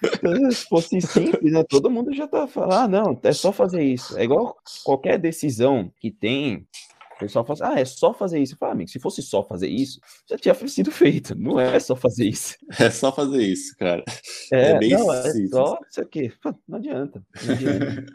[0.00, 3.82] Então, se fosse simples, né, todo mundo já tá falando, ah, não, é só fazer
[3.82, 4.16] isso.
[4.16, 6.64] É igual qualquer decisão que tem,
[7.16, 8.54] o pessoal fala assim, ah, é só fazer isso.
[8.54, 9.98] Eu falo, amigo, se fosse só fazer isso,
[10.30, 11.36] já tinha sido feito.
[11.36, 12.54] Não é só fazer isso.
[12.78, 14.04] É só fazer isso, cara.
[14.52, 15.50] É, é bem não, é simples.
[15.50, 16.32] só isso aqui.
[16.68, 17.24] Não adianta.
[17.44, 18.06] Não adianta.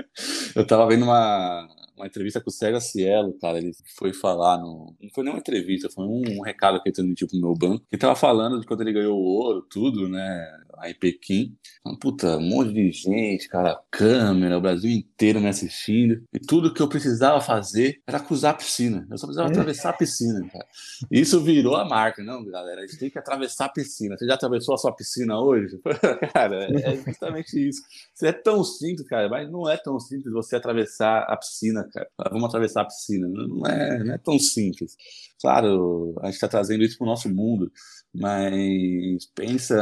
[0.55, 1.67] Eu tava vendo uma,
[1.99, 3.57] uma entrevista com o Sérgio Cielo, cara.
[3.57, 4.95] Ele foi falar no.
[5.01, 7.85] Não foi nem uma entrevista, foi um, um recado que ele transmitiu pro meu banco.
[7.91, 10.47] Ele tava falando de quando ele ganhou o ouro, tudo, né?
[10.77, 11.55] Aí Pequim.
[11.99, 16.23] Puta, um monte de gente, cara, câmera, o Brasil inteiro me assistindo.
[16.33, 19.05] E tudo que eu precisava fazer era cruzar a piscina.
[19.09, 20.65] Eu só precisava atravessar a piscina, cara.
[21.11, 22.81] Isso virou a marca, não, galera?
[22.81, 24.17] A gente tem que atravessar a piscina.
[24.17, 25.79] Você já atravessou a sua piscina hoje?
[26.33, 27.81] cara, é justamente isso.
[28.13, 32.09] Isso é tão simples, cara, mas não é tão simples você atravessar a piscina, cara.
[32.31, 33.27] Vamos atravessar a piscina.
[33.27, 34.95] Não é, não é tão simples.
[35.41, 37.71] Claro, a gente está trazendo isso para o nosso mundo,
[38.13, 39.77] mas pensa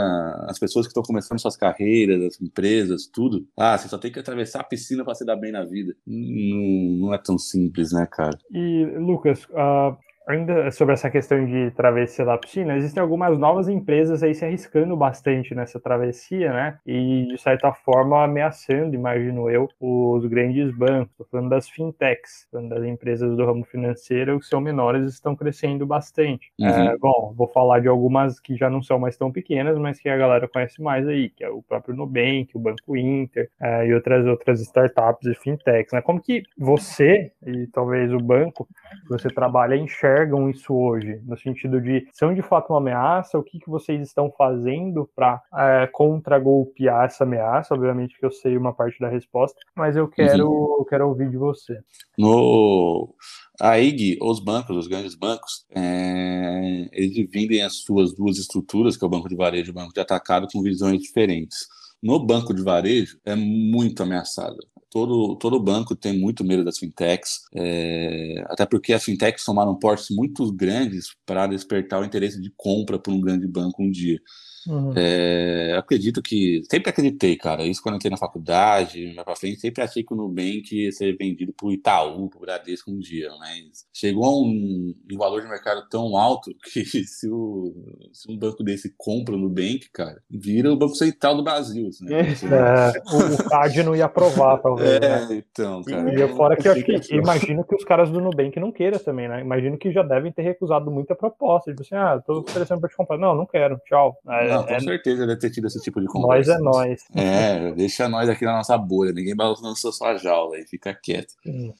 [0.48, 3.48] as pessoas que estão começando suas carreiras, as empresas, tudo.
[3.58, 5.96] Ah, você só tem que atravessar a piscina para se dar bem na vida.
[6.06, 8.38] Não, não é tão simples, né, cara?
[8.52, 9.98] E, Lucas, uh,
[10.28, 14.96] Ainda sobre essa questão de travessia da piscina, existem algumas novas empresas aí se arriscando
[14.98, 16.78] bastante nessa travessia, né?
[16.86, 21.12] E de certa forma ameaçando, imagino eu, os grandes bancos.
[21.12, 25.34] Estou falando das fintechs, falando das empresas do ramo financeiro que são menores e estão
[25.34, 26.52] crescendo bastante.
[26.60, 26.68] Uhum.
[26.68, 30.10] É, bom, vou falar de algumas que já não são mais tão pequenas, mas que
[30.10, 33.94] a galera conhece mais aí, que é o próprio Nubank, o Banco Inter é, e
[33.94, 35.94] outras outras startups e fintechs.
[35.94, 36.02] Né?
[36.02, 38.68] Como que você e talvez o banco
[39.04, 41.22] que você trabalha enxerga enxergam isso hoje?
[41.26, 43.38] No sentido de, são de fato uma ameaça?
[43.38, 47.74] O que, que vocês estão fazendo para é, contra-golpear essa ameaça?
[47.74, 50.86] Obviamente que eu sei uma parte da resposta, mas eu quero, uhum.
[50.86, 51.80] quero ouvir de você.
[52.18, 53.14] No...
[53.60, 56.88] A IG, os bancos, os grandes bancos, é...
[56.92, 59.94] eles dividem as suas duas estruturas, que é o banco de varejo e o banco
[59.94, 61.68] de atacado, com visões diferentes.
[62.02, 64.58] No banco de varejo, é muito ameaçado
[64.90, 70.08] todo, todo banco tem muito medo das fintechs, é, até porque as fintechs tomaram portes
[70.10, 74.20] muito grandes para despertar o interesse de compra por um grande banco um dia.
[74.68, 74.94] Uhum.
[74.96, 76.62] É, acredito que.
[76.70, 77.64] Sempre acreditei, cara.
[77.64, 80.92] Isso quando eu entrei na faculdade, mais pra frente, sempre achei que o Nubank ia
[80.92, 83.30] ser vendido pro Itaú, pro Bradesco um dia.
[83.40, 87.74] Mas chegou a um, um valor de mercado tão alto que se, o,
[88.12, 91.88] se um banco desse compra o Nubank, cara, vira o Banco Central do Brasil.
[91.88, 92.22] Assim, né?
[92.22, 94.90] É, o CAD não ia aprovar, talvez.
[94.96, 95.28] É, né?
[95.32, 96.14] então, cara.
[96.14, 97.16] E, fora que eu acho que.
[97.16, 99.42] Imagino que os caras do Nubank não queiram também, né?
[99.42, 101.72] Imagino que já devem ter recusado muita proposta.
[101.72, 103.18] Tipo assim, ah, tô oferecendo pra te comprar.
[103.18, 104.18] Não, não quero, tchau.
[104.28, 106.60] É, não, com é, certeza deve ter tido esse tipo de conversa.
[106.60, 107.06] Nós é nós.
[107.16, 111.34] É, deixa nós aqui na nossa bolha, ninguém balançando sua, sua jaula aí, fica quieto.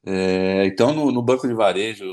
[0.06, 2.06] É, então, no, no, banco de varejo,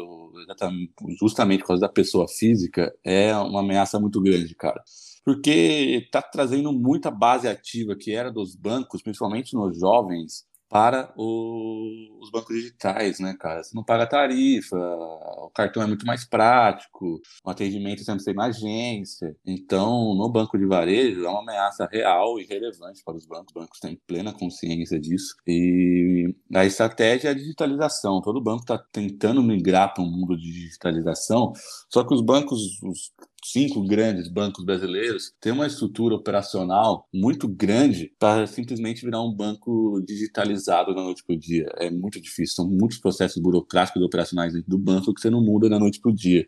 [1.18, 4.82] justamente por causa da pessoa física, é uma ameaça muito grande, cara
[5.24, 10.44] porque está trazendo muita base ativa que era dos bancos, principalmente nos jovens,
[10.74, 13.62] para o, os bancos digitais, né, cara?
[13.62, 18.46] Você não paga tarifa, o cartão é muito mais prático, o atendimento sempre tem na
[18.46, 19.36] agência.
[19.46, 23.54] Então, no banco de varejo, é uma ameaça real e relevante para os bancos.
[23.54, 25.36] Os bancos têm plena consciência disso.
[25.46, 28.20] E a estratégia é a digitalização.
[28.20, 31.52] Todo banco está tentando migrar para um mundo de digitalização,
[31.88, 33.12] só que os bancos, os
[33.44, 40.02] cinco grandes bancos brasileiros têm uma estrutura operacional muito grande para simplesmente virar um banco
[40.06, 41.66] digitalizado da noite para o dia.
[41.76, 45.42] É muito difícil, são muitos processos burocráticos e operacionais dentro do banco que você não
[45.42, 46.46] muda da noite para o dia.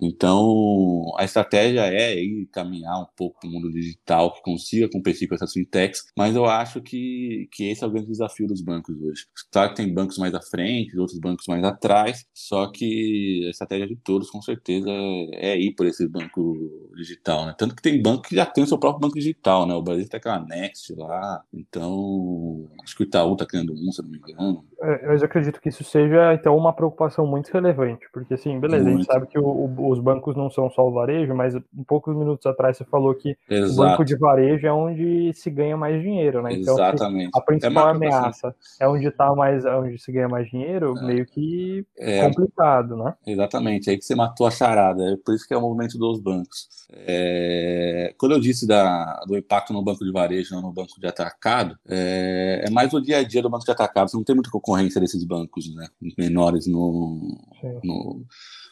[0.00, 5.28] Então, a estratégia é ir caminhar um pouco para o mundo digital, que consiga competir
[5.28, 8.96] com essas fintechs, mas eu acho que, que esse é o grande desafio dos bancos
[9.00, 9.26] hoje.
[9.52, 13.86] Claro que tem bancos mais à frente, outros bancos mais atrás, só que a estratégia
[13.86, 17.54] de todos, com certeza, é, é ir por esse banco digital, né?
[17.58, 19.74] Tanto que tem banco que já tem o seu próprio banco digital, né?
[19.74, 24.02] O Brasil tem aquela Next lá, então acho que o Itaú está criando um, se
[24.02, 24.64] não me engano.
[24.82, 28.84] É, mas eu acredito que isso seja, então, uma preocupação muito relevante, porque, assim, beleza,
[28.84, 28.94] muito.
[28.94, 31.84] a gente sabe que o, o os bancos não são só o varejo, mas um
[31.86, 33.72] poucos minutos atrás você falou que Exato.
[33.72, 36.52] o banco de varejo é onde se ganha mais dinheiro, né?
[36.52, 37.30] Então, Exatamente.
[37.34, 41.02] a principal é ameaça é onde está mais, onde se ganha mais dinheiro, é.
[41.02, 42.22] meio que é.
[42.28, 43.14] complicado, né?
[43.26, 45.98] Exatamente, é aí que você matou a charada, é por isso que é o movimento
[45.98, 46.68] dos bancos.
[46.92, 48.14] É...
[48.18, 51.76] Quando eu disse da, do impacto no banco de varejo, não no banco de atacado,
[51.88, 54.50] é, é mais o dia a dia do banco de atacado, você não tem muita
[54.50, 55.88] concorrência desses bancos, né?
[56.18, 57.38] Menores no,
[57.82, 58.24] no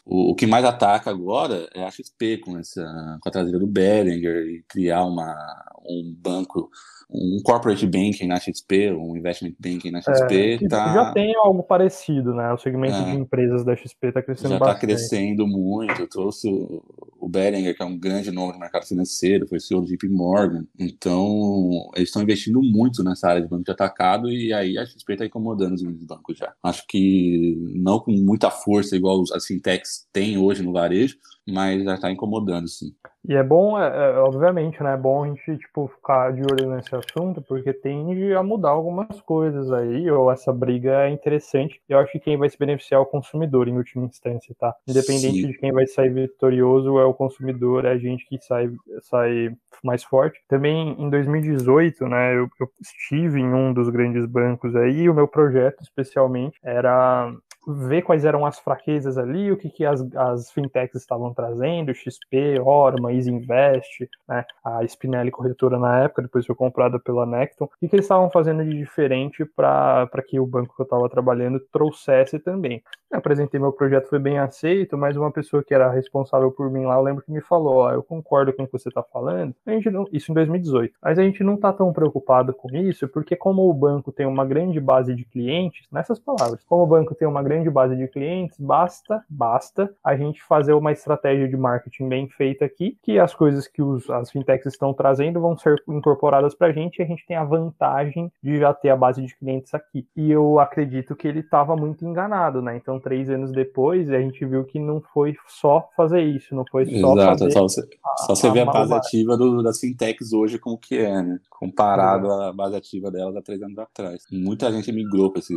[0.09, 2.83] o, o, que mais ataca agora é a XP com, essa,
[3.21, 5.37] com a traseira do Bellinger e criar uma,
[5.85, 6.71] um banco
[7.11, 10.59] um corporate banking na XP, um investment banking na XP.
[10.63, 10.93] É, tá...
[10.93, 12.53] Já tem algo parecido, né?
[12.53, 13.13] O segmento é.
[13.13, 14.91] de empresas da XP está crescendo já tá bastante.
[14.91, 16.03] Já está crescendo muito.
[16.03, 16.83] Eu trouxe o,
[17.19, 20.67] o Beringer, que é um grande nome no mercado financeiro, foi CEO do JP Morgan.
[20.79, 25.15] Então, eles estão investindo muito nessa área de banco de atacado e aí a XP
[25.15, 26.53] está incomodando os grandes bancos já.
[26.63, 31.17] Acho que não com muita força, igual as fintechs têm hoje no varejo,
[31.51, 32.93] mas já está incomodando, sim.
[33.27, 34.95] E é bom, é, é, obviamente, né?
[34.95, 39.21] É bom a gente tipo, ficar de olho nesse assunto, porque tende a mudar algumas
[39.21, 41.81] coisas aí, ou essa briga é interessante.
[41.89, 44.75] Eu acho que quem vai se beneficiar é o consumidor, em última instância, tá?
[44.87, 45.47] Independente Sim.
[45.49, 48.71] de quem vai sair vitorioso, é o consumidor, é a gente que sai,
[49.03, 50.41] sai mais forte.
[50.49, 55.15] Também em 2018, né, eu, eu estive em um dos grandes bancos aí, e o
[55.15, 57.31] meu projeto, especialmente, era
[57.69, 62.61] ver quais eram as fraquezas ali, o que, que as, as fintechs estavam trazendo, XP,
[62.61, 67.69] Orma, Easy Invest, né, a Spinelli Corretora na época, depois foi comprada pela Necton, o
[67.81, 71.61] que, que eles estavam fazendo de diferente para que o banco que eu estava trabalhando
[71.73, 72.83] trouxesse também.
[73.11, 76.85] Eu apresentei meu projeto, foi bem aceito, mas uma pessoa que era responsável por mim
[76.85, 79.55] lá, eu lembro que me falou, ó, eu concordo com o que você está falando,
[79.67, 83.09] a gente não, isso em 2018, mas a gente não está tão preocupado com isso,
[83.09, 87.15] porque como o banco tem uma grande base de clientes, nessas palavras, como o banco
[87.15, 92.09] tem uma grande base de clientes, basta, basta a gente fazer uma estratégia de marketing
[92.09, 96.55] bem feita aqui, que as coisas que os, as fintechs estão trazendo vão ser incorporadas
[96.55, 99.37] para a gente e a gente tem a vantagem de já ter a base de
[99.37, 100.07] clientes aqui.
[100.17, 102.77] E eu acredito que ele estava muito enganado, né?
[102.77, 106.87] Então, três anos depois, a gente viu que não foi só fazer isso, não foi
[106.87, 109.79] só Exato, fazer só você, a, só você a, vê a base ativa do, das
[109.81, 111.39] fintechs hoje como que é, né?
[111.51, 112.49] Comparado é.
[112.49, 114.25] à base ativa delas há três anos atrás.
[114.31, 115.55] Muita gente migrou para esse,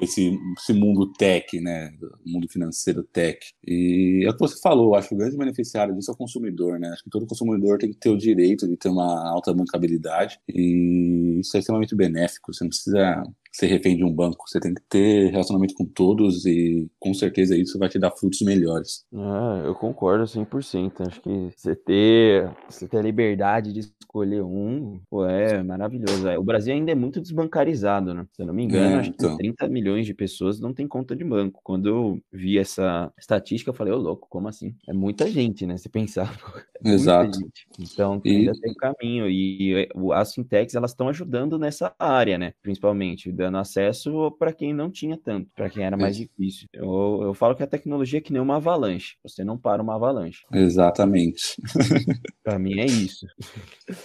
[0.00, 1.90] esse, esse mundo tech, né?
[1.98, 3.38] Do mundo financeiro tech.
[3.66, 6.78] E é o que você falou, acho que o grande beneficiário disso é o consumidor,
[6.78, 6.88] né?
[6.88, 11.40] Acho que todo consumidor tem que ter o direito de ter uma alta bancabilidade e
[11.40, 12.52] isso é extremamente benéfico.
[12.52, 13.22] Você não precisa
[13.54, 14.44] ser refém de um banco.
[14.48, 18.40] Você tem que ter relacionamento com todos e com certeza isso vai te dar frutos
[18.40, 19.06] melhores.
[19.14, 21.06] Ah, eu concordo 100%.
[21.06, 26.28] Acho que você ter, você ter a liberdade de escolher um pô, é maravilhoso.
[26.28, 28.26] É, o Brasil ainda é muito desbancarizado, né?
[28.32, 29.30] Se eu não me engano, é, acho então.
[29.30, 31.60] que 30 milhões de pessoas não tem conta de banco.
[31.62, 34.74] Quando eu vi essa estatística, eu falei, ô louco, como assim?
[34.88, 35.76] É muita gente, né?
[35.76, 36.28] Se pensar.
[36.86, 37.38] É Exato.
[37.78, 38.30] Então, e...
[38.30, 39.26] ainda tem caminho.
[39.26, 42.52] E as fintechs, elas estão ajudando nessa área, né?
[42.60, 46.66] Principalmente dando acesso para quem não tinha tanto, para quem era mais difícil.
[46.72, 49.96] Eu, eu falo que a tecnologia é que nem uma avalanche, você não para uma
[49.96, 50.44] avalanche.
[50.52, 51.60] Exatamente.
[52.42, 53.26] para mim é isso.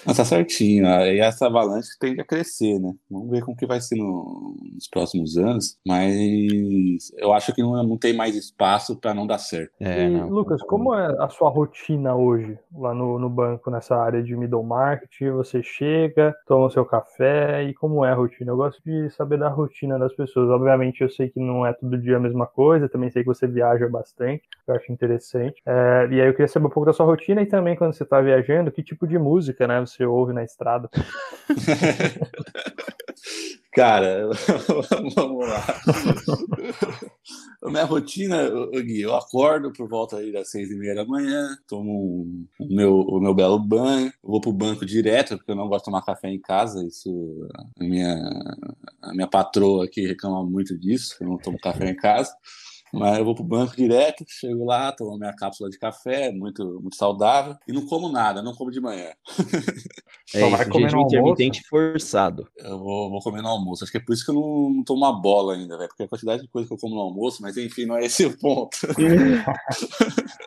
[0.06, 2.94] Mas tá certinho, e essa avalanche tende a crescer, né?
[3.10, 7.82] Vamos ver como que vai ser no, nos próximos anos, mas eu acho que não,
[7.84, 9.72] não tem mais espaço para não dar certo.
[9.80, 10.30] É, e, não.
[10.30, 14.64] Lucas, como é a sua rotina hoje lá no, no banco, nessa área de middle
[14.64, 15.10] market?
[15.34, 18.52] Você chega, toma o seu café e como é a rotina?
[18.52, 20.50] Eu gosto de saber saber da rotina das pessoas.
[20.50, 23.46] Obviamente, eu sei que não é todo dia a mesma coisa, também sei que você
[23.46, 25.62] viaja bastante, eu acho interessante.
[25.66, 28.04] É, e aí eu queria saber um pouco da sua rotina e também quando você
[28.04, 30.90] está viajando, que tipo de música né, você ouve na estrada.
[33.72, 34.30] Cara,
[35.16, 35.64] vamos lá.
[37.62, 41.58] A minha rotina, Gui, eu acordo por volta aí das seis e meia da manhã,
[41.68, 45.86] tomo o meu, o meu belo banho, vou pro banco direto, porque eu não gosto
[45.86, 47.48] de tomar café em casa, isso
[47.80, 48.16] a minha,
[49.02, 52.34] a minha patroa aqui reclama muito disso, eu não tomo café em casa.
[52.92, 56.96] Mas eu vou pro banco direto, chego lá, tomo minha cápsula de café, muito, muito
[56.96, 59.12] saudável, e não como nada, não como de manhã.
[60.32, 62.48] É Só vai isso, comer no intermitente forçado.
[62.56, 63.84] Eu vou, vou comer no almoço.
[63.84, 65.90] Acho que é por isso que eu não, não tomo uma bola ainda, velho.
[65.90, 68.28] Porque a quantidade de coisa que eu como no almoço, mas enfim, não é esse
[68.28, 68.78] o ponto.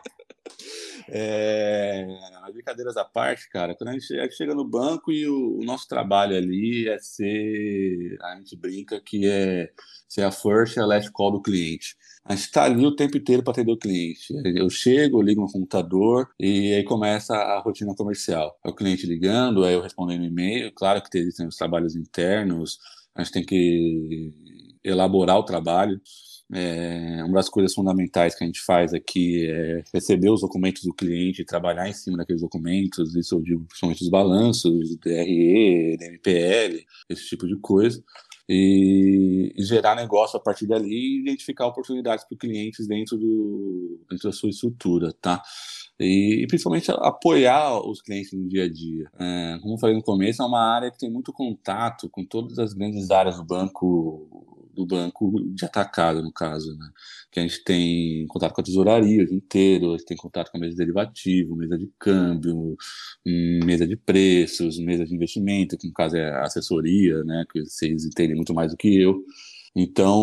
[1.15, 2.07] É,
[2.53, 5.87] brincadeiras à parte, cara, quando a gente chega, chega no banco e o, o, nosso
[5.87, 9.71] trabalho ali é ser, a gente brinca que é
[10.07, 11.95] ser a first e a last call do cliente.
[12.25, 14.33] A gente está ali o tempo inteiro para atender o cliente.
[14.55, 18.57] Eu chego, ligo no computador e aí começa a rotina comercial.
[18.65, 20.71] É o cliente ligando, aí eu respondendo e-mail.
[20.73, 22.79] Claro que existem os trabalhos internos,
[23.13, 24.31] a gente tem que
[24.83, 25.99] elaborar o trabalho.
[26.53, 30.93] É, uma das coisas fundamentais que a gente faz aqui é receber os documentos do
[30.93, 37.27] cliente, trabalhar em cima daqueles documentos, isso eu digo principalmente os balanços, DRE, DMPL, esse
[37.27, 38.03] tipo de coisa,
[38.47, 44.29] e, e gerar negócio a partir dali e identificar oportunidades para clientes dentro, do, dentro
[44.29, 45.41] da sua estrutura, tá?
[45.99, 49.09] E, e, principalmente apoiar os clientes no dia a dia.
[49.19, 52.59] É, como eu falei no começo, é uma área que tem muito contato com todas
[52.59, 56.89] as grandes áreas do banco do banco de atacado, no caso, né?
[57.31, 60.51] Que a gente tem contato com a tesouraria o dia inteiro, a gente tem contato
[60.51, 62.75] com a mesa de derivativo, mesa de câmbio,
[63.25, 67.45] hum, mesa de preços, mesa de investimento, que no caso é assessoria, né?
[67.51, 69.23] Que vocês entendem muito mais do que eu.
[69.75, 70.19] Então,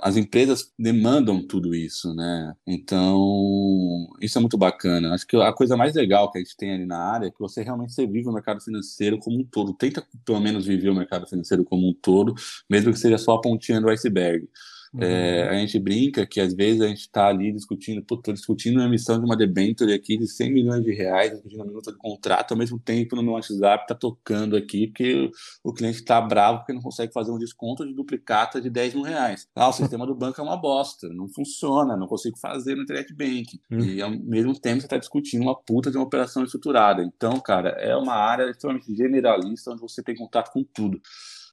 [0.00, 2.54] as empresas demandam tudo isso, né?
[2.66, 5.14] Então, isso é muito bacana.
[5.14, 7.38] Acho que a coisa mais legal que a gente tem ali na área é que
[7.38, 9.74] você realmente você vive o mercado financeiro como um todo.
[9.74, 12.34] Tenta, pelo menos, viver o mercado financeiro como um todo,
[12.68, 14.48] mesmo que seja só a pontinha do iceberg.
[14.94, 15.02] Uhum.
[15.02, 18.84] É, a gente brinca que às vezes a gente está ali discutindo, tô discutindo a
[18.84, 22.52] emissão de uma debenture aqui de 100 milhões de reais, discutindo a minuta de contrato,
[22.52, 25.30] ao mesmo tempo no meu WhatsApp está tocando aqui, porque
[25.62, 29.04] o, cliente está bravo porque não consegue fazer um desconto de duplicata de 10 mil
[29.04, 29.46] reais.
[29.54, 33.14] Ah, o sistema do banco é uma bosta, não funciona, não consigo fazer no internet
[33.14, 33.60] banking.
[33.70, 33.80] Uhum.
[33.80, 37.02] E ao mesmo tempo você está discutindo uma puta de uma operação estruturada.
[37.02, 41.00] Então, cara, é uma área extremamente generalista onde você tem contato com tudo.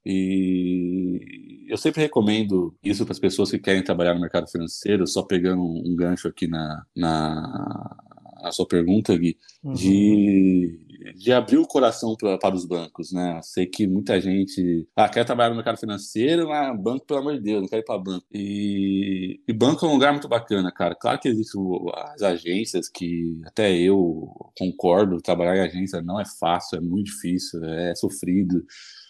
[0.06, 5.24] E eu sempre recomendo isso para as pessoas que querem trabalhar no mercado financeiro, só
[5.24, 7.98] pegando um gancho aqui na, na,
[8.42, 9.74] na sua pergunta, Gui, uhum.
[9.74, 10.80] de,
[11.16, 13.40] de abrir o coração pra, para os bancos, né?
[13.42, 17.42] Sei que muita gente ah, quer trabalhar no mercado financeiro, mas banco, pelo amor de
[17.42, 18.26] Deus, não quer ir para banco.
[18.32, 20.94] E, e banco é um lugar muito bacana, cara.
[20.94, 21.60] Claro que existem
[22.14, 27.64] as agências que até eu concordo, trabalhar em agência não é fácil, é muito difícil,
[27.64, 28.64] é sofrido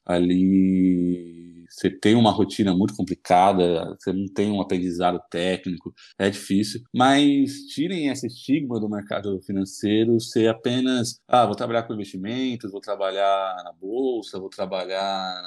[0.06, 6.82] ali você tem uma rotina muito complicada, você não tem um aprendizado técnico, é difícil,
[6.94, 12.80] mas tirem esse estigma do mercado financeiro ser apenas, ah, vou trabalhar com investimentos, vou
[12.80, 15.42] trabalhar na bolsa, vou trabalhar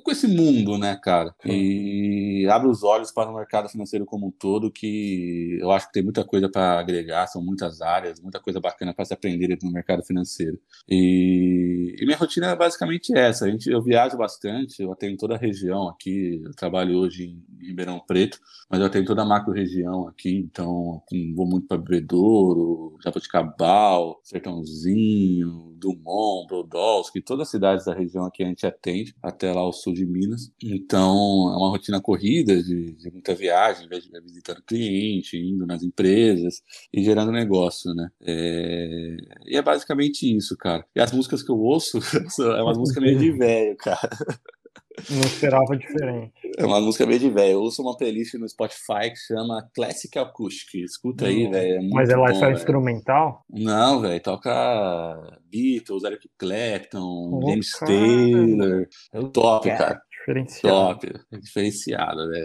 [0.00, 1.34] com esse mundo, né, cara?
[1.44, 5.92] E abre os olhos para o mercado financeiro como um todo, que eu acho que
[5.92, 9.70] tem muita coisa para agregar, são muitas áreas, muita coisa bacana para se aprender no
[9.70, 10.58] mercado financeiro.
[10.88, 13.46] E, e, minha rotina é basicamente essa.
[13.46, 17.42] A gente, eu viajo bastante, eu tenho toda a região aqui, eu trabalho hoje em,
[17.66, 21.02] Ribeirão Preto, mas eu tenho toda a macro região aqui, então
[21.34, 28.46] vou muito para Bebedouro, Jaboticabal, Sertãozinho, Dumont, Brodowski, todas as cidades da região aqui a
[28.46, 30.52] gente atende, até lá o sul de Minas.
[30.62, 33.88] Então, é uma rotina corrida de, de muita viagem,
[34.22, 36.62] visitando cliente, indo nas empresas
[36.92, 38.08] e gerando negócio, né?
[38.20, 39.16] É...
[39.46, 40.86] E é basicamente isso, cara.
[40.94, 41.98] E as músicas que eu ouço
[42.40, 44.08] é uma música meio de velho, cara.
[45.10, 46.32] Não esperava diferente.
[46.56, 47.52] É uma música meio de velho.
[47.52, 50.84] Eu ouço uma playlist no Spotify que chama Classic Acoustic.
[50.84, 51.76] Escuta aí, velho.
[51.76, 53.44] É Mas ela é só instrumental?
[53.50, 54.22] Não, velho.
[54.22, 57.92] Toca Beatles, Eric Clapton, oh, James cara.
[57.92, 58.88] Taylor.
[59.12, 60.02] É o top, cara.
[60.22, 60.76] Diferenciado.
[60.76, 62.40] Top, é diferenciado, né?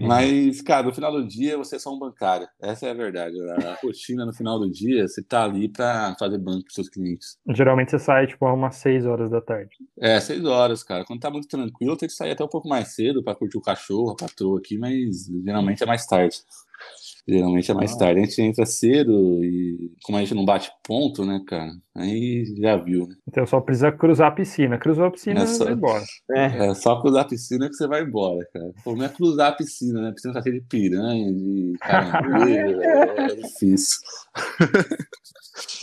[0.00, 0.06] Uhum.
[0.06, 2.48] Mas, cara, no final do dia você é só um bancário.
[2.60, 3.36] Essa é a verdade.
[3.50, 7.36] A rotina no final do dia, você tá ali para fazer banco pros seus clientes.
[7.54, 9.70] Geralmente você sai, tipo, umas 6 horas da tarde.
[9.98, 11.04] É, 6 horas, cara.
[11.04, 13.62] Quando tá muito tranquilo, tem que sair até um pouco mais cedo para curtir o
[13.62, 16.36] cachorro, a patroa aqui, mas geralmente é mais tarde.
[17.28, 17.98] Geralmente é mais ah.
[17.98, 18.20] tarde.
[18.20, 21.70] A gente entra cedo e, como a gente não bate ponto, né, cara?
[21.94, 23.14] Aí já viu, né?
[23.28, 24.78] Então só precisa cruzar a piscina.
[24.78, 26.04] Cruzou a piscina, é só, vai embora.
[26.30, 26.68] É.
[26.68, 28.72] é só cruzar a piscina que você vai embora, cara.
[28.82, 30.08] Pô, não é cruzar a piscina, né?
[30.08, 33.98] A piscina tá cheia de piranha, de caranguejo, é, é difícil.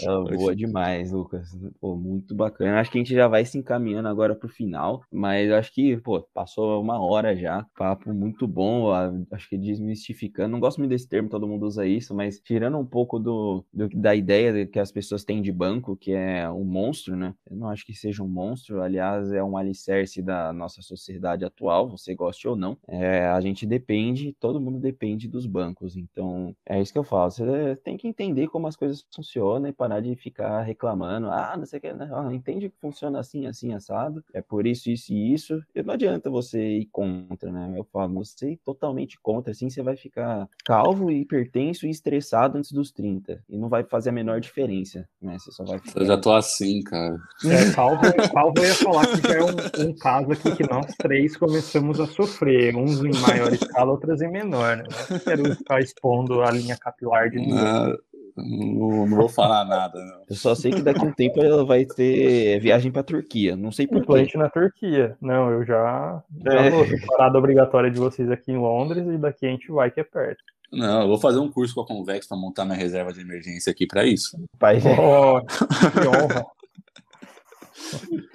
[0.01, 0.05] É
[0.37, 1.49] boa demais, Lucas.
[1.79, 2.79] Pô, muito bacana.
[2.79, 6.21] Acho que a gente já vai se encaminhando agora pro final, mas acho que, pô,
[6.33, 7.65] passou uma hora já.
[7.77, 8.91] Papo muito bom.
[9.31, 10.49] Acho que desmistificando.
[10.49, 14.15] Não gosto desse termo, todo mundo usa isso, mas tirando um pouco do, do da
[14.15, 17.33] ideia que as pessoas têm de banco, que é um monstro, né?
[17.49, 21.89] Eu não acho que seja um monstro, aliás, é um alicerce da nossa sociedade atual,
[21.89, 22.77] você goste ou não.
[22.87, 27.31] É, a gente depende, todo mundo depende dos bancos, então é isso que eu falo.
[27.31, 31.27] Você tem que entender como as coisas funcionam e parar de ficar reclamando.
[31.29, 32.09] Ah, não sei o que, né?
[32.11, 34.23] ah, entende que funciona assim, assim, assado.
[34.33, 35.61] É por isso, isso e isso.
[35.73, 37.73] E não adianta você ir contra, né?
[37.77, 42.71] Eu falo, você ir totalmente contra, assim você vai ficar calvo, hipertenso e estressado antes
[42.71, 43.41] dos 30.
[43.49, 45.37] E não vai fazer a menor diferença, né?
[45.39, 46.01] Você só vai ficar...
[46.01, 47.17] Eu já tô assim, cara.
[47.45, 48.01] É, calvo,
[48.33, 51.99] calvo eu ia falar que já é um, um, caso aqui que nós três começamos
[51.99, 52.75] a sofrer.
[52.75, 54.83] Uns em maior escala, outros em menor, né?
[55.09, 57.55] Não quero ficar expondo a linha capilar de ninguém.
[57.55, 57.95] Não,
[58.37, 59.97] não, vou falar nada.
[59.97, 60.23] Não.
[60.29, 63.55] Eu só sei que daqui a um tempo ela vai ter viagem para Turquia.
[63.55, 65.15] Não sei por Implante na Turquia.
[65.21, 66.71] Não, eu já, já é.
[67.07, 70.43] parada obrigatória de vocês aqui em Londres e daqui a gente vai que é perto.
[70.75, 73.71] Não, eu vou fazer um curso com a Convex para montar minha reserva de emergência
[73.71, 74.37] aqui para isso.
[74.59, 76.45] Pai, oh, que honra.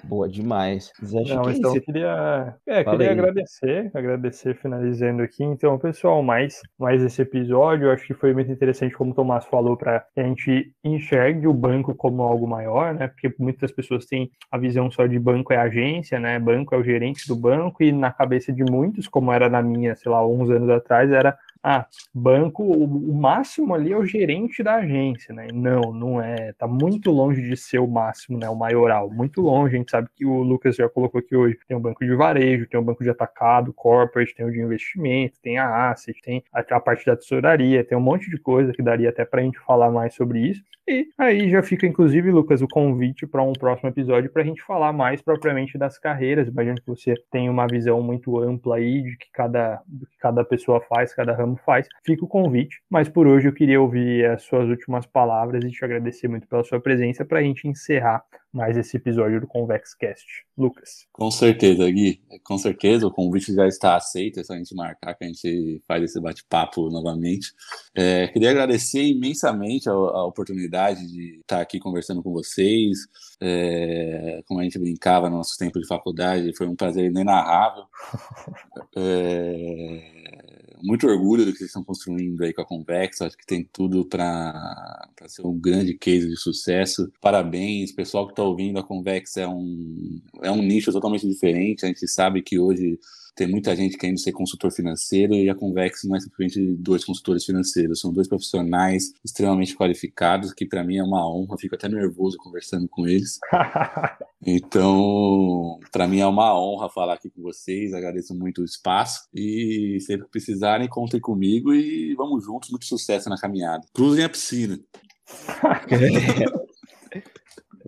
[0.03, 0.91] Boa demais.
[1.01, 5.43] Não, que então eu queria, é, queria agradecer, agradecer finalizando aqui.
[5.43, 9.45] Então, pessoal, mais, mais esse episódio, eu acho que foi muito interessante, como o Tomás
[9.45, 13.07] falou, para que a gente enxergue o banco como algo maior, né?
[13.07, 16.39] Porque muitas pessoas têm a visão só de banco é agência, né?
[16.39, 19.95] Banco é o gerente do banco, e na cabeça de muitos, como era na minha,
[19.95, 24.77] sei lá, uns anos atrás, era ah, banco, o, máximo ali é o gerente da
[24.77, 25.47] agência, né?
[25.53, 26.53] Não, não é.
[26.53, 28.49] Tá muito longe de ser o máximo, né?
[28.49, 29.75] O maioral, muito longe.
[29.75, 31.59] A gente sabe que o Lucas já colocou aqui hoje.
[31.67, 35.39] Tem um banco de varejo, tem um banco de atacado, corporate, tem o de investimento,
[35.39, 38.81] tem a asset, tem a, a parte da tesouraria, tem um monte de coisa que
[38.81, 40.63] daria até pra gente falar mais sobre isso.
[40.87, 44.63] E aí já fica, inclusive, Lucas, o convite para um próximo episódio para a gente
[44.63, 46.47] falar mais propriamente das carreiras.
[46.47, 50.43] Imagino que você tem uma visão muito ampla aí de que cada, do que cada
[50.43, 51.87] pessoa faz, cada ramo faz.
[52.05, 52.81] Fica o convite.
[52.89, 56.63] Mas por hoje eu queria ouvir as suas últimas palavras e te agradecer muito pela
[56.63, 60.25] sua presença para a gente encerrar mais esse episódio do ConvexCast.
[60.57, 61.07] Lucas.
[61.13, 62.21] Com certeza, Gui.
[62.43, 65.81] Com certeza, o convite já está aceito, é só a gente marcar que a gente
[65.87, 67.53] faz esse bate-papo novamente.
[67.95, 72.99] É, queria agradecer imensamente a, a, oportunidade de estar aqui conversando com vocês.
[73.39, 77.85] É, como a gente brincava no nosso tempo de faculdade, foi um prazer inenarrável.
[78.93, 80.50] É,
[80.83, 83.21] muito orgulho do que vocês estão construindo aí com a Convex.
[83.21, 87.11] Acho que tem tudo para ser um grande case de sucesso.
[87.21, 88.79] Parabéns, pessoal que está ouvindo.
[88.79, 91.85] A Convex é um, é um nicho totalmente diferente.
[91.85, 92.99] A gente sabe que hoje
[93.35, 97.45] tem muita gente querendo ser consultor financeiro e a Convex não é simplesmente dois consultores
[97.45, 102.37] financeiros, são dois profissionais extremamente qualificados, que para mim é uma honra, fico até nervoso
[102.37, 103.39] conversando com eles.
[104.45, 109.97] então, para mim é uma honra falar aqui com vocês, agradeço muito o espaço e
[110.01, 113.85] sempre que precisarem, contem comigo e vamos juntos, muito sucesso na caminhada.
[113.93, 114.79] Cruzem a piscina.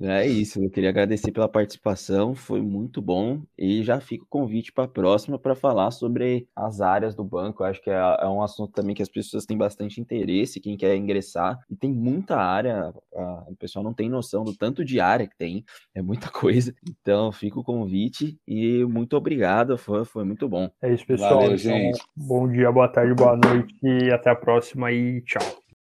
[0.05, 4.71] É isso, eu queria agradecer pela participação, foi muito bom e já fica o convite
[4.71, 7.63] para a próxima para falar sobre as áreas do banco.
[7.63, 10.75] Eu acho que é, é, um assunto também que as pessoas têm bastante interesse, quem
[10.75, 14.99] quer ingressar, e tem muita área, a, o pessoal não tem noção do tanto de
[14.99, 15.63] área que tem,
[15.95, 16.75] é muita coisa.
[16.85, 20.69] Então fica o convite e muito obrigado, foi, foi muito bom.
[20.81, 21.35] É isso, pessoal.
[21.35, 22.03] Valeu, então, gente.
[22.15, 25.62] Bom dia, boa tarde, boa noite e até a próxima e tchau.